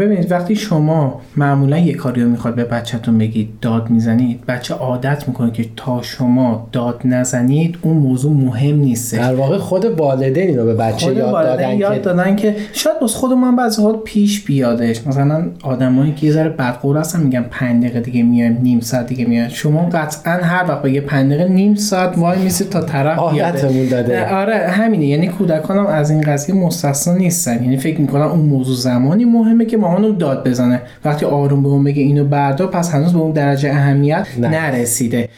ببینید 0.00 0.32
وقتی 0.32 0.56
شما 0.56 1.20
معمولا 1.36 1.78
یه 1.78 1.94
کاری 1.94 2.22
رو 2.22 2.30
می‌خواد 2.30 2.54
به 2.54 2.64
بچهتون 2.64 3.18
بگید 3.18 3.48
داد 3.60 3.90
می‌زنید 3.90 4.46
بچه 4.46 4.74
عادت 4.74 5.28
می‌کنه 5.28 5.50
که 5.50 5.64
تا 5.76 6.02
شما 6.02 6.68
داد 6.72 7.00
نزنید 7.04 7.78
اون 7.82 7.96
موضوع 7.96 8.32
مهم 8.32 8.76
نیست. 8.76 9.14
در 9.14 9.34
واقع 9.34 9.58
خود 9.58 9.84
والدین 9.84 10.48
اینو 10.48 10.64
به 10.64 10.74
بچه 10.74 11.06
خود 11.06 11.16
یاد 11.16 11.32
دادن 11.32 11.76
یاد 11.76 11.94
که 11.94 12.00
دادن 12.00 12.36
که 12.36 12.56
شاید 12.72 13.00
بس 13.02 13.14
خود 13.14 13.32
من 13.32 13.56
بعضی 13.56 13.82
وقت 13.82 14.04
پیش 14.04 14.44
بیادش. 14.44 15.06
مثلا 15.06 15.46
آدمایی 15.62 16.12
که 16.12 16.26
یه 16.26 16.32
ذره 16.32 16.48
بدقور 16.48 16.98
هستن 16.98 17.22
میگن 17.22 17.44
5 17.50 17.82
دقیقه 17.84 18.00
دیگه 18.00 18.22
میایم 18.22 18.58
نیم 18.62 18.80
ساعت 18.80 19.06
دیگه 19.06 19.24
میایم. 19.24 19.48
شما 19.48 19.88
قطعا 19.92 20.32
هر 20.32 20.64
وقت 20.68 20.82
بگه 20.82 21.00
5 21.00 21.32
دقیقه 21.32 21.48
نیم 21.48 21.74
ساعت 21.74 22.18
وای 22.18 22.38
میسید 22.38 22.68
تا 22.68 22.80
طرف 22.80 23.18
عادتمون. 23.18 23.88
داده. 23.88 24.34
آره 24.34 24.54
همینه. 24.54 25.06
یعنی 25.06 25.28
کودکانم 25.28 25.86
از 25.86 26.10
این 26.10 26.20
قضیه 26.20 26.54
مستثنا 26.54 27.14
نیستن. 27.14 27.62
یعنی 27.62 27.76
فکر 27.76 28.00
می‌کنن 28.00 28.22
اون 28.22 28.40
موضوع 28.40 28.76
زمانی 28.76 29.24
مهمه 29.40 29.64
که 29.64 29.76
مامان 29.76 30.04
رو 30.04 30.12
داد 30.12 30.48
بزنه. 30.48 30.80
وقتی 31.04 31.26
آروم 31.26 31.62
به 31.62 31.68
اون 31.68 31.84
بگه 31.84 32.02
اینو 32.02 32.24
بردار 32.24 32.68
پس 32.68 32.94
هنوز 32.94 33.12
به 33.12 33.18
اون 33.18 33.32
درجه 33.32 33.70
اهمیت 33.70 34.26
نه. 34.38 34.48
نرسیده. 34.48 35.28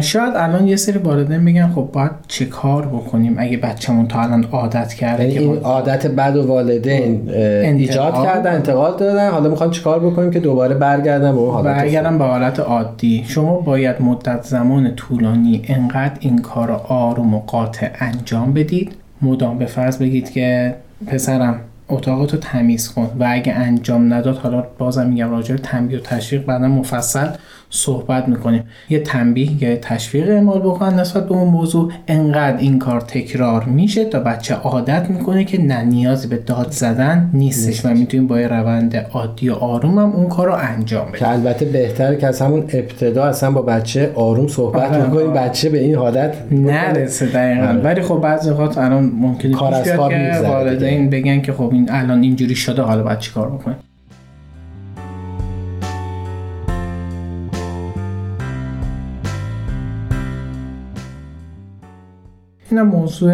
شاید 0.00 0.32
الان 0.36 0.68
یه 0.68 0.76
سری 0.76 0.98
والدین 0.98 1.44
بگن 1.44 1.68
خب 1.74 1.88
باید 1.92 2.10
چه 2.28 2.44
کار 2.44 2.86
بکنیم 2.86 3.34
اگه 3.38 3.56
بچه‌مون 3.56 4.08
تا 4.08 4.20
الان 4.22 4.44
عادت 4.52 4.92
کرده 4.94 5.22
یعنی 5.22 5.34
که 5.34 5.40
این 5.40 5.54
با- 5.54 5.68
عادت 5.68 6.06
بد 6.06 6.36
و 6.36 6.46
والدین 6.46 7.30
ایجاد 7.30 8.14
کردن 8.24 8.54
انتقال 8.54 8.96
دادن. 8.96 9.30
حالا 9.30 9.50
می‌خوان 9.50 9.70
چیکار 9.70 10.00
بکنیم 10.00 10.30
که 10.30 10.40
دوباره 10.40 10.74
برگردن 10.74 11.32
به 11.32 11.38
اون 11.38 11.50
حالت 11.50 11.76
برگردم 11.76 12.18
به 12.18 12.24
حالت 12.24 12.60
عادی. 12.60 13.24
شما 13.26 13.60
باید 13.60 14.02
مدت 14.02 14.42
زمان 14.42 14.94
طولانی 14.94 15.62
انقدر 15.68 16.12
این 16.20 16.38
کار 16.38 16.68
رو 16.68 16.74
آروم 16.74 17.34
و 17.34 17.40
قاطع 17.40 17.88
انجام 17.98 18.52
بدید. 18.52 18.92
مدام 19.22 19.58
به 19.58 19.66
فرض 19.66 19.98
بگید 19.98 20.30
که 20.30 20.74
پسرم 21.06 21.54
اتاقتو 21.92 22.36
تمیز 22.36 22.88
کن. 22.88 23.16
و 23.20 23.26
اگه 23.28 23.52
انجام 23.52 24.14
نداد 24.14 24.36
حالا 24.36 24.62
بازم 24.78 25.06
میگم 25.06 25.30
راجع 25.30 25.56
تنبیه 25.56 25.98
و 25.98 26.00
تشویق 26.00 26.44
بعدا 26.44 26.68
مفصل. 26.68 27.28
صحبت 27.74 28.28
می‌کنیم. 28.28 28.64
یه 28.90 28.98
تنبیه 28.98 29.62
یا 29.64 29.76
تشویق 29.76 30.28
اعمال 30.28 30.60
بکنن 30.60 31.00
نسبت 31.00 31.28
به 31.28 31.34
اون 31.34 31.48
موضوع. 31.48 31.92
انقدر 32.08 32.56
این 32.56 32.78
کار 32.78 33.00
تکرار 33.00 33.64
میشه 33.64 34.04
تا 34.04 34.20
بچه 34.20 34.54
عادت 34.54 35.10
می‌کنه 35.10 35.44
که 35.44 35.62
نه 35.62 35.82
نیازی 35.82 36.28
به 36.28 36.36
داد 36.36 36.70
زدن 36.70 37.30
نیستش 37.34 37.86
و 37.86 37.88
می‌تونیم 37.88 38.26
با 38.26 38.40
یه 38.40 38.48
روند 38.48 38.96
عادی 38.96 39.48
و 39.48 39.54
آروم 39.54 39.98
هم 39.98 40.12
اون 40.12 40.28
کار 40.28 40.46
رو 40.46 40.52
انجام 40.52 41.08
بدیم. 41.08 41.18
که 41.18 41.28
البته 41.28 41.64
بهتره 41.64 42.16
که 42.16 42.26
از 42.26 42.42
همون 42.42 42.60
ابتدا 42.60 43.24
اصلا 43.24 43.50
با 43.50 43.62
بچه 43.62 44.12
آروم 44.14 44.48
صحبت 44.48 44.92
آره. 44.92 45.04
بکنیم. 45.04 45.32
بچه 45.32 45.68
به 45.68 45.78
این 45.78 45.94
حالت 45.94 46.34
نرسه 46.50 47.26
دقیقا. 47.26 47.66
آره. 47.66 47.80
ولی 47.80 48.02
خب 48.02 48.20
بعضی 48.20 48.50
وقت 48.50 48.78
الان 48.78 49.12
ممکنه 49.16 49.52
کار 49.52 49.74
از 49.74 49.88
کار 49.88 50.10
که 50.10 50.40
والدین 50.48 51.10
بگن 51.10 51.40
که 51.40 51.52
خب 51.52 51.70
این 51.72 51.88
الان 51.90 52.22
اینجوری 52.22 52.54
شده 52.54 52.82
حالا 52.82 53.02
باید 53.02 53.18
چیکار 53.18 53.50
بکنیم؟ 53.50 53.76
اینم 62.72 62.86
موضوع 62.86 63.32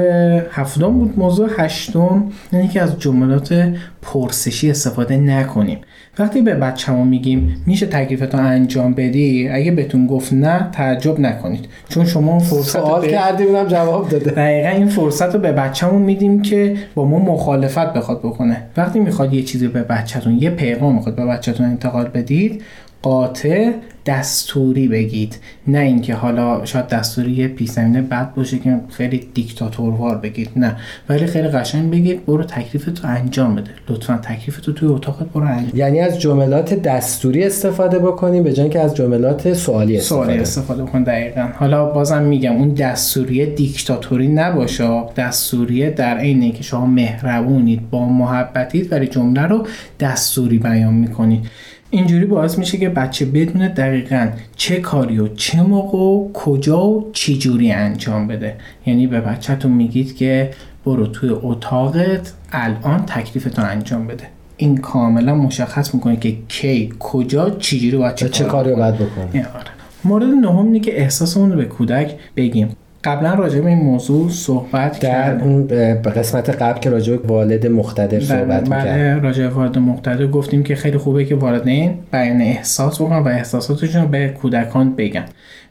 هفتم 0.51 0.89
بود. 0.93 1.19
موضوع 1.19 1.49
هشتم 1.59 2.25
اینه 2.53 2.69
که 2.69 2.83
از 2.83 2.99
جملات 2.99 3.73
پرسشی 4.03 4.71
استفاده 4.71 5.17
نکنیم. 5.17 5.79
وقتی 6.19 6.41
به 6.43 6.55
بچه‌مون 6.55 7.09
میگیم 7.09 7.63
میشه 7.67 7.87
تکلیفتو 7.87 8.39
انجام 8.39 8.95
بدی؟ 8.95 9.49
اگه 9.49 9.71
بهتون 9.71 10.07
گفت 10.07 10.33
نه 10.33 10.69
تعجب 10.73 11.21
نکنید. 11.21 11.69
چون 11.89 12.05
شما 12.05 12.39
فرصت 12.39 12.79
سوال 12.79 13.01
به- 13.01 13.09
کردیم 13.11 13.47
اونم 13.47 13.67
جواب 13.67 14.09
داده. 14.09 14.31
دقیقا 14.31 14.69
این 14.69 14.87
فرصت 14.89 15.35
رو 15.35 15.41
به 15.41 15.53
بچه‌مون 15.53 16.03
میدیم 16.03 16.43
که 16.43 16.77
با 16.95 17.05
ما 17.05 17.19
مخالفت 17.19 17.93
بخواد 17.93 18.19
بکنه. 18.19 18.63
وقتی 18.77 19.01
می‌خواد 19.01 19.35
یه 19.35 19.43
چیزی 19.43 19.69
به 19.69 19.83
بچهتون 19.83 20.39
یه 20.41 20.51
پیغام 20.51 20.95
می‌خواد 20.95 21.15
به 21.15 21.27
بچهتون 21.27 21.67
انتقال 21.67 22.05
بدید 22.09 22.63
قاطع 23.03 23.73
دستوری 24.07 24.89
بگید. 24.89 25.39
نه 25.67 25.79
اینکه 25.79 26.15
حالا 26.15 26.65
شاید 26.65 26.89
دستوری 26.89 27.31
یه 27.33 27.49
پیش‌زمینه 27.49 28.03
بد 28.03 28.35
باشه 28.35 28.59
که 28.59 28.81
خیلی 28.89 29.29
دیکتاتوروار 29.35 30.17
بگید. 30.19 30.51
نه. 30.57 30.77
ولی 31.09 31.27
خیلی 31.27 31.49
قشنگ 31.49 31.91
بگید 31.91 32.27
برو 32.27 32.45
تکلیفتو 32.45 33.09
انجام 33.09 33.55
بده. 33.55 33.71
لطفا 33.89 34.17
تکلیفتو 34.17 34.73
توی 34.73 34.89
اتاقت 34.89 35.27
برو 35.27 35.47
انجام 35.47 35.71
یعنی 35.75 36.01
از 36.01 36.21
جملات 36.21 36.75
دستوری 36.75 37.45
استفاده 37.45 37.99
بکنیم 37.99 38.43
به 38.43 38.53
جای 38.53 38.63
اینکه 38.63 38.81
از 38.81 38.95
جملات 38.95 39.53
سوالی 39.53 39.97
استفاده 39.97 40.25
سوالی 40.25 40.39
استفاده 40.39 40.83
کن 40.83 41.03
دقیقا. 41.03 41.49
حالا 41.55 41.87
بازم 41.87 42.23
میگم 42.23 42.53
اون 42.53 42.69
دستوری 42.69 43.47
دیکتاتوری 43.47 44.29
نباشه. 44.29 45.03
دستوری 45.17 45.91
در 45.91 46.19
عین 46.19 46.53
که 46.53 46.63
شما 46.63 46.87
مهربونید 46.87 47.91
با 47.91 48.09
محبتید 48.09 48.93
ولی 48.93 49.07
جمله 49.07 49.43
رو 49.43 49.67
دستوری 50.01 50.59
بیان 50.59 50.95
می‌کنید. 50.95 51.47
اینجوری 51.91 52.27
باعث 52.27 52.59
میشه 52.59 52.79
که 52.79 52.89
بچه 52.89 53.25
بدونه 53.25 53.69
دقیقا 53.69 54.29
چه 54.57 54.81
کاری 54.81 55.19
و 55.19 55.29
چه 55.29 55.63
موقع 55.63 55.99
و 55.99 56.33
کجا 56.33 56.87
و 56.87 57.11
چی 57.13 57.39
جوری 57.39 57.73
انجام 57.73 58.27
بده. 58.27 58.55
یعنی 58.87 59.07
به 59.07 59.21
بچهتون 59.21 59.73
میگید 59.73 60.17
که 60.17 60.51
برو 60.87 61.07
توی 61.07 61.31
اتاقت 61.43 62.33
الان 62.53 63.07
تکلیفتو 63.07 63.63
انجام 63.65 64.07
بده. 64.07 64.25
این 64.57 64.77
کاملا 64.77 65.35
مشخص 65.35 65.95
می‌کنه 65.95 66.17
که 66.17 66.37
کی 66.49 66.93
کجا 66.99 67.51
چجوری 67.51 67.97
باید 67.97 68.23
و 68.23 68.29
چه 68.29 68.45
کاری 68.45 68.75
باید 68.75 68.95
این 69.33 69.45
آره. 69.45 69.71
مورد 70.05 70.25
نهم 70.25 70.67
اینه 70.67 70.81
که 70.81 71.01
احساسمون 71.01 71.51
رو 71.53 71.57
به 71.57 71.65
کودک 71.65 72.15
بگیم. 72.37 72.69
قبلا 73.09 73.35
راجع 73.35 73.61
به 73.61 73.67
این 73.67 73.79
موضوع 73.79 74.31
صحبت 74.31 75.01
در 75.01 75.11
کردیم. 75.11 75.49
اون 75.49 75.67
به 75.67 75.95
قسمت 75.95 76.51
قبل 76.51 76.81
که 76.81 76.91
راجع 76.91 77.17
به 77.17 77.29
والد 77.29 77.67
مقتدر 77.67 78.21
صحبت 78.21 78.69
بله 78.69 79.15
راجع 79.15 79.43
به 79.43 79.55
والد 79.55 79.79
مقتدر 79.79 80.27
گفتیم 80.27 80.63
که 80.63 80.75
خیلی 80.75 80.99
خوبه 80.99 81.25
که 81.25 81.35
والدین 81.35 81.95
بیان 82.13 82.41
احساس 82.41 83.01
بکنن 83.01 83.19
و 83.19 83.29
احساساتشون 83.29 84.03
رو 84.03 84.09
به 84.09 84.29
کودکان 84.29 84.95
بگن. 84.97 85.25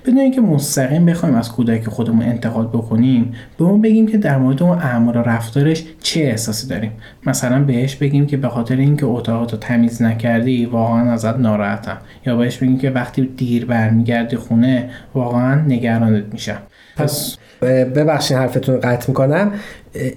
بدون 0.05 0.17
اینکه 0.19 0.41
مستقیم 0.41 1.05
بخوایم 1.05 1.35
از 1.35 1.51
کودک 1.51 1.87
خودمون 1.87 2.21
انتقاد 2.25 2.69
بکنیم 2.69 3.33
به 3.57 3.63
اون 3.63 3.81
بگیم 3.81 4.07
که 4.07 4.17
در 4.17 4.37
مورد 4.37 4.63
اون 4.63 4.77
اعمال 4.77 5.15
و 5.15 5.21
رفتارش 5.21 5.83
چه 6.01 6.19
احساسی 6.19 6.67
داریم. 6.67 6.91
مثلا 7.25 7.63
بهش 7.63 7.95
بگیم 7.95 8.25
که 8.25 8.37
به 8.37 8.49
خاطر 8.49 8.75
اینکه 8.75 9.05
اتاقاتو 9.05 9.57
تمیز 9.57 10.01
نکردی 10.01 10.65
واقعا 10.65 11.11
ازت 11.11 11.37
ناراحتم. 11.37 11.97
یا 12.25 12.35
بهش 12.35 12.57
بگیم 12.57 12.77
که 12.77 12.89
وقتی 12.89 13.29
دیر 13.37 13.65
برمیگردی 13.65 14.35
خونه 14.35 14.89
واقعا 15.15 15.61
نگرانت 15.61 16.23
میشم. 16.33 16.57
پس 16.97 17.37
ببخشید 17.61 18.37
حرفتون 18.37 18.75
رو 18.75 18.81
قطع 18.81 19.05
می‌کنم. 19.07 19.51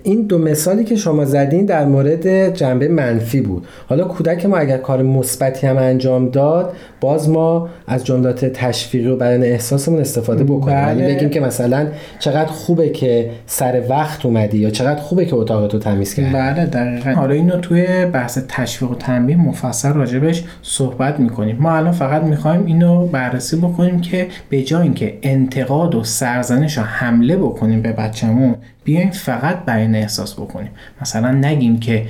این 0.02 0.22
دو 0.22 0.38
مثالی 0.38 0.84
که 0.84 0.96
شما 0.96 1.24
زدین 1.24 1.64
در 1.64 1.84
مورد 1.84 2.54
جنبه 2.54 2.88
منفی 2.88 3.40
بود. 3.40 3.66
حالا 3.88 4.04
کودک 4.04 4.46
ما 4.46 4.56
اگر 4.56 4.78
کار 4.78 5.02
مثبتی 5.02 5.66
هم 5.66 5.76
انجام 5.78 6.28
داد 6.28 6.72
باز 7.00 7.28
ما 7.28 7.68
از 7.86 8.04
جملات 8.04 8.44
تشویقی 8.44 9.08
و 9.08 9.16
بیان 9.16 9.42
احساسمون 9.42 10.00
استفاده 10.00 10.44
بکنیم. 10.44 10.76
بله. 10.76 11.00
یعنی 11.00 11.14
بگیم 11.14 11.30
که 11.30 11.40
مثلا 11.40 11.86
چقدر 12.18 12.50
خوبه 12.50 12.88
که 12.88 13.30
سر 13.46 13.82
وقت 13.88 14.26
اومدی 14.26 14.58
یا 14.58 14.70
چقدر 14.70 15.00
خوبه 15.00 15.24
که 15.24 15.34
اتاقتو 15.34 15.78
تمیز 15.78 16.14
کردی. 16.14 16.32
بله 16.32 16.66
دقیقا. 16.66 17.10
حالا 17.10 17.34
اینو 17.34 17.56
توی 17.56 18.06
بحث 18.06 18.38
تشویق 18.48 18.90
و 18.90 18.94
تنبیه 18.94 19.36
مفصل 19.36 19.92
راجبش 19.92 20.44
صحبت 20.62 21.20
می‌کنیم. 21.20 21.56
ما 21.60 21.76
الان 21.76 21.92
فقط 21.92 22.22
می‌خوایم 22.22 22.66
اینو 22.66 23.06
بررسی 23.06 23.56
بکنیم 23.56 24.00
که 24.00 24.26
به 24.50 24.62
جای 24.62 24.82
اینکه 24.82 25.18
انتقاد 25.22 25.94
و 25.94 26.04
سرزنش 26.04 26.78
و 26.78 26.82
حمله 26.82 27.36
بکنیم 27.36 27.82
به 27.82 27.92
بچه‌مون 27.92 28.54
بیایم 28.90 29.11
فقط 29.11 29.64
بیان 29.66 29.94
احساس 29.94 30.35
بکنیم. 30.35 30.70
مثلا 31.03 31.31
نگیم 31.31 31.81
که 31.81 32.03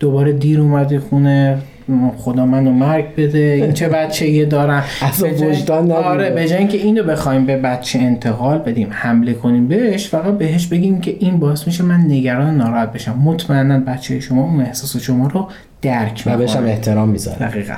دوباره 0.00 0.32
دیر 0.32 0.60
اومدی 0.60 0.98
خونه 0.98 1.58
خدا 2.18 2.46
منو 2.46 2.70
مرگ 2.72 3.04
بده 3.16 3.38
این 3.38 3.72
چه 3.72 3.88
بچه 3.88 4.28
یه 4.28 4.44
دارم 4.44 4.84
جای- 5.20 5.32
وجدان. 5.50 5.92
آره 5.92 6.30
به 6.30 6.48
جای 6.48 6.58
اینکه 6.58 6.78
اینو 6.78 7.02
بخوایم 7.02 7.46
به 7.46 7.56
بچه 7.56 7.98
انتقال 7.98 8.58
بدیم 8.58 8.88
حمله 8.90 9.32
کنیم 9.34 9.68
بهش 9.68 10.08
فقط 10.08 10.38
بهش 10.38 10.66
بگیم 10.66 11.00
که 11.00 11.16
این 11.20 11.38
باعث 11.38 11.66
میشه 11.66 11.84
من 11.84 12.00
نگران 12.00 12.56
ناراحت 12.56 12.92
بشم. 12.92 13.18
مطمئنا 13.24 13.78
بچه 13.80 14.20
شما 14.20 14.42
اون 14.42 14.60
احساس 14.60 14.96
شما 15.02 15.26
رو 15.28 15.48
درک 15.82 16.22
و 16.26 16.36
بهش 16.36 16.50
هم 16.50 16.56
می‌کنه. 16.62 16.72
احترام 16.74 17.08
می‌ذاره. 17.08 17.38
دقیقا. 17.38 17.74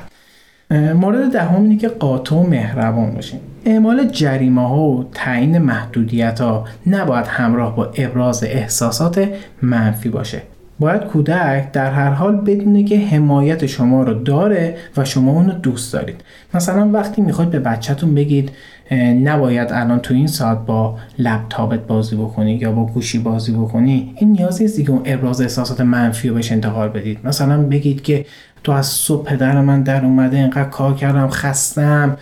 مورد 0.95 1.33
دهم 1.33 1.63
اینه 1.63 1.77
که 1.77 1.89
قاطع 1.89 2.35
و 2.37 2.43
مهربان 2.43 3.11
باشیم. 3.15 3.41
اعمال 3.65 4.09
جریمه 4.09 4.69
ها 4.69 4.83
و 4.83 5.05
تعیین 5.15 5.59
محدودیت 5.59 6.41
ها 6.41 6.65
نباید 6.87 7.27
همراه 7.27 7.77
با 7.77 7.91
ابراز 7.97 8.45
احساسات 8.45 9.29
منفی 9.63 10.09
باشه. 10.09 10.43
باید 10.79 11.05
کودک 11.05 11.73
در 11.73 11.91
هر 11.91 12.11
حال 12.11 12.37
بدونه 12.37 12.85
که 12.85 12.99
حمایت 12.99 13.67
شما 13.67 14.03
رو 14.03 14.15
داره 14.15 14.77
و 14.97 15.05
شما 15.05 15.33
اونو 15.33 15.53
دوست 15.53 15.93
دارید. 15.93 16.21
مثلا 16.55 16.89
وقتی 16.89 17.23
می‌خواید 17.23 17.51
به 17.51 17.59
بچهتون 17.59 18.15
بگید 18.15 18.51
نباید 19.25 19.73
الان 19.73 20.01
تو 20.01 20.15
این 20.15 20.27
ساعت 20.27 20.59
با 20.67 20.99
لپتاپت 21.19 21.87
بازی 21.87 22.17
بکنی 22.17 22.55
یا 22.55 22.73
با 22.73 22.87
گوشی 22.87 23.19
بازی 23.19 23.53
بکنی 23.53 24.15
این 24.17 24.33
نیازی 24.33 24.65
نیست 24.65 24.85
که 24.85 24.91
اون 24.91 25.03
ابراز 25.05 25.41
احساسات 25.41 25.81
منفی 25.81 26.29
رو 26.29 26.35
بهش 26.35 26.53
انتقال 26.53 26.89
بدید. 26.89 27.19
مثلا 27.25 27.63
بگید 27.63 28.03
که 28.03 28.27
تو 28.65 28.73
از 28.73 28.87
صبح 28.87 29.25
پدر 29.25 29.61
من 29.61 29.83
در 29.83 30.05
اومده 30.05 30.37
اینقدر 30.37 30.69
کار 30.69 30.95
کردم 30.95 31.29
خستم. 31.29 32.17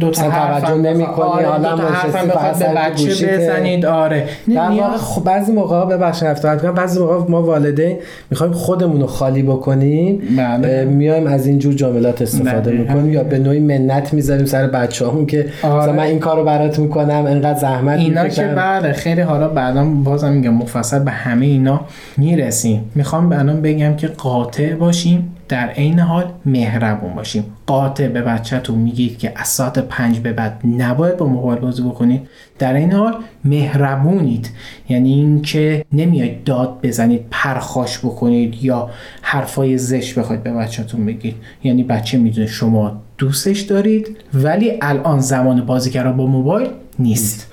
دو 0.00 0.10
تا 0.10 0.22
توجه 0.30 0.74
نمی‌کنی، 0.74 1.44
آره، 1.44 1.46
حالا 1.46 1.76
بخواد 1.76 2.58
به 2.58 2.66
بچه. 2.74 3.38
بزنید 3.38 3.86
آره 3.86 4.24
در 4.54 4.70
واقع 4.70 4.96
خب 4.96 5.24
بعضی 5.24 5.52
موقع 5.52 5.84
ببخشید 5.84 6.28
افتاد 6.28 6.62
کنم 6.62 6.74
بعضی 6.74 7.00
موقع 7.00 7.30
ما 7.30 7.42
والدین 7.42 7.96
می‌خوایم 8.30 8.52
خودمون 8.52 9.00
رو 9.00 9.06
خالی 9.06 9.42
بکنیم 9.42 10.22
بله. 10.36 10.84
میایم 10.84 11.26
از 11.26 11.46
اینجور 11.46 11.74
جملات 11.74 12.22
استفاده. 12.22 12.70
می‌کنیم 12.70 13.12
یا 13.12 13.22
به 13.22 13.38
نوعی 13.38 13.60
منت 13.60 14.14
می‌ذاریم 14.14 14.46
سر 14.46 14.66
بچه‌هامون 14.66 15.26
که 15.26 15.46
آره. 15.62 15.82
مثلا 15.82 15.92
من 15.92 16.02
این 16.02 16.18
کارو 16.18 16.44
برات 16.44 16.78
می‌کنم 16.78 17.26
انقدر 17.26 17.58
زحمت 17.58 17.98
اینا 17.98 18.28
که 18.28 18.42
بله 18.42 18.92
خیلی 18.92 19.20
حالا 19.20 19.48
بعدا 19.48 19.84
بازم 19.84 20.32
میگم 20.32 20.54
مفصل 20.54 20.98
به 20.98 21.10
همه 21.10 21.46
اینا 21.46 21.80
می‌رسیم 22.16 22.90
می‌خوام 22.94 23.32
الان 23.32 23.62
بگم 23.62 23.96
که 23.96 24.06
قاطع 24.06 24.74
باشیم 24.74 25.34
در 25.48 25.68
عین 25.68 25.98
حال 25.98 26.32
مهربون 26.46 27.14
باشیم. 27.14 27.44
قاطع 27.66 28.08
به 28.08 28.22
بچهتون 28.22 28.78
میگید 28.78 29.18
که 29.18 29.32
از 29.36 29.48
ساعت 29.48 29.78
پنج 29.78 30.18
به 30.18 30.32
بعد 30.32 30.60
نباید 30.78 31.16
با 31.16 31.26
موبایل 31.26 31.60
بازی 31.60 31.82
بکنید. 31.82 32.28
در 32.58 32.74
این 32.74 32.92
حال 32.92 33.14
مهربونید. 33.44 34.50
یعنی 34.88 35.12
اینکه 35.12 35.84
نمیاید 35.92 36.44
داد 36.44 36.78
بزنید 36.82 37.24
پرخاش 37.30 37.98
بکنید 37.98 38.64
یا 38.64 38.90
حرفای 39.22 39.78
زشت 39.78 40.18
بخواید 40.18 40.42
به 40.42 40.52
بچهتون 40.52 41.06
بگید. 41.06 41.36
یعنی 41.64 41.82
بچه 41.82 42.18
می‌دونه 42.18 42.46
شما 42.46 43.02
دوستش 43.18 43.60
دارید 43.60 44.16
ولی 44.34 44.72
الان 44.82 45.20
زمان 45.20 45.66
بازیگرا 45.66 46.12
با 46.12 46.26
موبایل 46.26 46.68
نیست. 46.98 47.52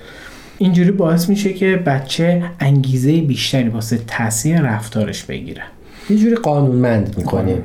اینجوری 0.58 0.90
باعث 0.90 1.28
میشه 1.28 1.52
که 1.52 1.76
بچه 1.76 2.42
انگیزه 2.60 3.20
بیشتری 3.20 3.68
واسه 3.68 3.98
تاثیر 4.06 4.60
رفتارش 4.60 5.24
بگیره. 5.24 5.62
یه 6.10 6.16
جوری 6.16 6.36
قانونمند 6.36 7.14
می‌کنیم 7.18 7.62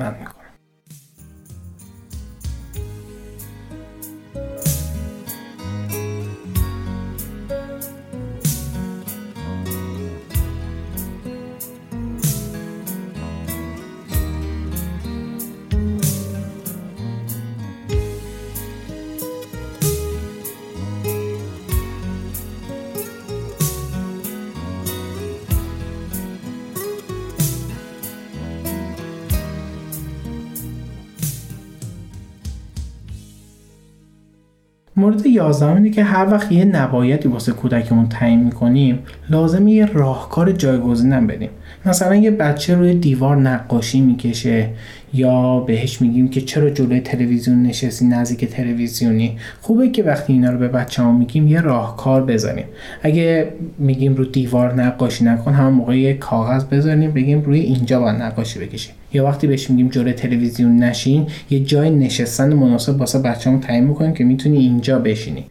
مورد 35.02 35.26
یازدهم 35.26 35.76
اینه 35.76 35.90
که 35.90 36.04
هر 36.04 36.32
وقت 36.32 36.52
یه 36.52 36.66
نبایدی 36.66 37.28
واسه 37.28 37.52
کودکمون 37.52 38.10
تعیین 38.10 38.40
می‌کنیم 38.40 39.00
لازمه 39.30 39.72
یه 39.72 39.86
راهکار 39.86 40.52
جایگزینم 40.52 41.28
بدیم. 41.28 41.50
مثلا 41.86 42.16
یه 42.16 42.32
بچه 42.32 42.76
روی 42.76 42.94
دیوار 42.94 43.38
نقاشی 43.38 44.02
می‌کشه 44.02 44.70
یا 45.14 45.60
بهش 45.60 46.02
میگیم 46.02 46.30
که 46.30 46.42
چرا 46.42 46.70
جلوی 46.70 47.00
تلویزیون 47.00 47.64
نشستی 47.64 48.06
نزدیک 48.06 48.46
تلویزیونی؟ 48.46 49.38
خوبه 49.62 49.90
که 49.90 50.04
وقتی 50.04 50.34
اینا 50.34 50.52
رو 50.52 50.58
به 50.58 50.68
بچه 50.68 51.04
ها 51.04 51.12
میگیم 51.12 51.48
یه 51.48 51.62
راهکار 51.62 52.24
بذاریم 52.26 52.66
اگه 53.02 53.54
میگیم 53.78 54.16
رو 54.16 54.26
دیوار 54.26 54.74
نقاشی 54.74 55.24
نکن 55.24 55.54
هم 55.54 55.74
موقع 55.74 55.98
یه 55.98 56.14
کاغذ 56.14 56.66
بذاریم 56.66 57.12
بگیم 57.12 57.42
روی 57.42 57.60
اینجا 57.60 58.00
باید 58.00 58.22
نقاشی 58.22 58.60
بکشیم. 58.60 58.96
یا 59.13 59.26
وقتی 59.26 59.47
بهش 59.47 59.69
میگیم 59.69 59.88
جلوی 59.88 60.13
تلویزیون 60.13 60.76
نشین 60.76 61.28
یه 61.50 61.60
جای 61.60 61.89
نشستن 61.89 62.54
مناسب 62.54 63.00
واسه 63.00 63.19
بچه‌مون 63.19 63.60
تعیین 63.60 63.84
می‌کنیم 63.84 64.13
که 64.13 64.24
می‌تونی 64.24 64.58
اینجا 64.58 65.00
بشینی. 65.00 65.45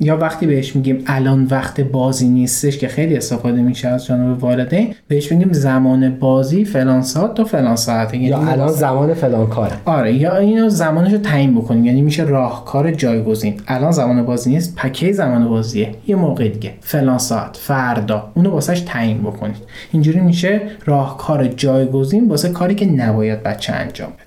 یا 0.00 0.16
وقتی 0.16 0.46
بهش 0.46 0.76
میگیم 0.76 1.04
الان 1.06 1.44
وقت 1.50 1.80
بازی 1.80 2.28
نیستش 2.28 2.78
که 2.78 2.88
خیلی 2.88 3.16
استفاده 3.16 3.62
میشه 3.62 3.88
از 3.88 4.06
جانب 4.06 4.44
والدین 4.44 4.94
بهش 5.08 5.32
میگیم 5.32 5.52
زمان 5.52 6.18
بازی 6.18 6.64
فلان 6.64 7.02
ساعت 7.02 7.34
تا 7.34 7.44
فلان 7.44 7.76
ساعت. 7.76 8.14
یعنی 8.14 8.26
یا 8.26 8.38
الان 8.38 8.68
زمان 8.68 9.14
فلان 9.14 9.46
کاره. 9.46 9.72
آره 9.84 10.12
یا 10.12 10.36
اینو 10.36 10.68
زمانش 10.68 11.12
رو 11.12 11.18
تعیین 11.18 11.54
بکنیم. 11.54 11.84
یعنی 11.84 12.02
میشه 12.02 12.24
راهکار 12.24 12.90
جایگزین. 12.90 13.60
الان 13.68 13.90
زمان 13.90 14.22
بازی 14.26 14.50
نیست 14.50 14.76
پکی 14.76 15.12
زمان 15.12 15.48
بازیه. 15.48 15.94
یه 16.06 16.16
موقع 16.16 16.48
دیگه. 16.48 16.72
فلان 16.80 17.18
ساعت 17.18 17.56
فردا. 17.56 18.30
اونو 18.34 18.50
واسش 18.50 18.80
تعیین 18.80 19.22
بکنید. 19.22 19.56
اینجوری 19.92 20.20
میشه 20.20 20.60
راهکار 20.84 21.46
جایگزین 21.46 22.28
واسه 22.28 22.48
کاری 22.48 22.74
که 22.74 22.86
نباید 22.86 23.42
بچه 23.42 23.72
انجام 23.72 24.08
بده. 24.08 24.25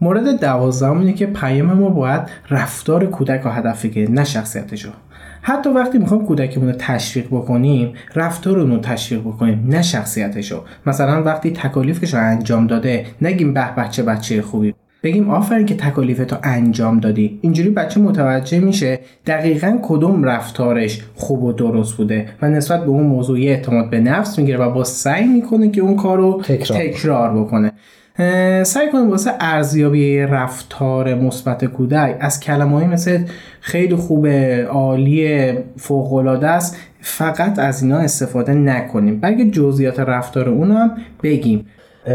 مورد 0.00 0.40
دوازدهم 0.40 0.98
اینه 0.98 1.12
که 1.12 1.26
پیام 1.26 1.72
ما 1.72 1.88
باید 1.88 2.20
رفتار 2.50 3.06
کودک 3.06 3.40
رو 3.40 3.50
هدف 3.50 3.84
بگیره 3.84 4.10
نه 4.10 4.24
شخصیتش 4.24 4.86
حتی 5.42 5.70
وقتی 5.70 5.98
می‌خوایم 5.98 6.26
کودکمون 6.26 6.68
رو 6.68 6.74
تشویق 6.78 7.26
بکنیم 7.26 7.92
رفتار 8.14 8.56
رو 8.56 8.78
تشویق 8.78 9.20
بکنیم 9.20 9.66
نه 9.68 9.82
شخصیتش 9.82 10.52
رو. 10.52 10.58
مثلا 10.86 11.22
وقتی 11.22 11.50
تکالیفش 11.50 12.14
رو 12.14 12.20
انجام 12.20 12.66
داده 12.66 13.06
نگیم 13.22 13.54
به 13.54 13.74
بچه 13.76 14.02
بچه 14.02 14.42
خوبی. 14.42 14.74
بگیم 15.02 15.30
آفرین 15.30 15.66
که 15.66 15.76
تکالیفتو 15.76 16.36
انجام 16.42 17.00
دادی. 17.00 17.38
اینجوری 17.42 17.70
بچه 17.70 18.00
متوجه 18.00 18.60
میشه 18.60 19.00
دقیقا 19.26 19.78
کدوم 19.82 20.24
رفتارش 20.24 21.02
خوب 21.14 21.42
و 21.42 21.52
درست 21.52 21.96
بوده 21.96 22.28
و 22.42 22.48
نسبت 22.48 22.80
به 22.80 22.88
اون 22.88 23.06
موضوع 23.06 23.38
اعتماد 23.38 23.90
به 23.90 24.00
نفس 24.00 24.38
می‌گیره 24.38 24.58
و 24.58 24.70
با 24.70 24.84
سعی 24.84 25.26
می‌کنه 25.26 25.70
که 25.70 25.80
اون 25.80 25.96
کار 25.96 26.18
رو 26.18 26.42
تکرار, 26.44 26.78
تکرار 26.78 27.40
بکنه. 27.40 27.72
سعی 28.62 28.90
کنیم 28.92 29.10
واسه 29.10 29.30
ارزیابی 29.40 30.18
رفتار 30.18 31.14
مثبت 31.14 31.64
کودک 31.64 32.16
از 32.20 32.40
کلمه‌ای 32.40 32.86
مثل 32.86 33.24
خیلی 33.60 33.94
خوبه 33.96 34.64
عالی 34.70 35.52
فوق 35.76 36.12
العاده 36.12 36.48
است 36.48 36.76
فقط 37.00 37.58
از 37.58 37.82
اینا 37.82 37.98
استفاده 37.98 38.54
نکنیم. 38.54 39.20
بلکه 39.20 39.50
جزئیات 39.50 40.00
رفتار 40.00 40.48
اون 40.48 40.70
هم 40.70 40.90
بگیم. 41.22 41.66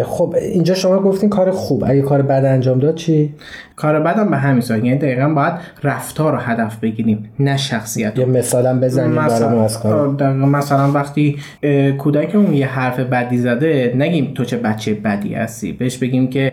خب 0.05 0.35
اینجا 0.41 0.73
شما 0.73 0.99
گفتین 0.99 1.29
کار 1.29 1.51
خوب. 1.51 1.83
اگه 1.87 2.01
کار 2.01 2.21
بد 2.21 2.45
انجام 2.45 2.79
داد 2.79 2.95
چی؟ 2.95 3.33
کار 3.75 3.99
بدم 3.99 4.29
به 4.29 4.37
همین 4.37 4.61
صورت 4.61 4.83
یعنی 4.83 4.97
دقیقا 4.97 5.29
باید 5.29 5.53
رفتار 5.83 6.33
رو 6.33 6.39
هدف 6.39 6.77
بگیریم 6.77 7.29
نه 7.39 7.57
شخصیت. 7.57 8.19
یه 8.19 8.25
مثالم 8.25 8.79
بزنیم 8.79 9.11
مثلا, 9.11 9.63
از 9.63 9.79
کار. 9.79 10.33
مثلا 10.33 10.91
وقتی 10.91 11.37
کودکمون 11.97 12.53
یه 12.53 12.67
حرف 12.67 12.99
بدی 12.99 13.37
زده 13.37 13.93
نگیم 13.97 14.31
تو 14.35 14.45
چه 14.45 14.57
بچه 14.57 14.93
بدی 14.93 15.33
هستی. 15.33 15.71
بهش 15.71 15.97
بگیم 15.97 16.27
که 16.27 16.51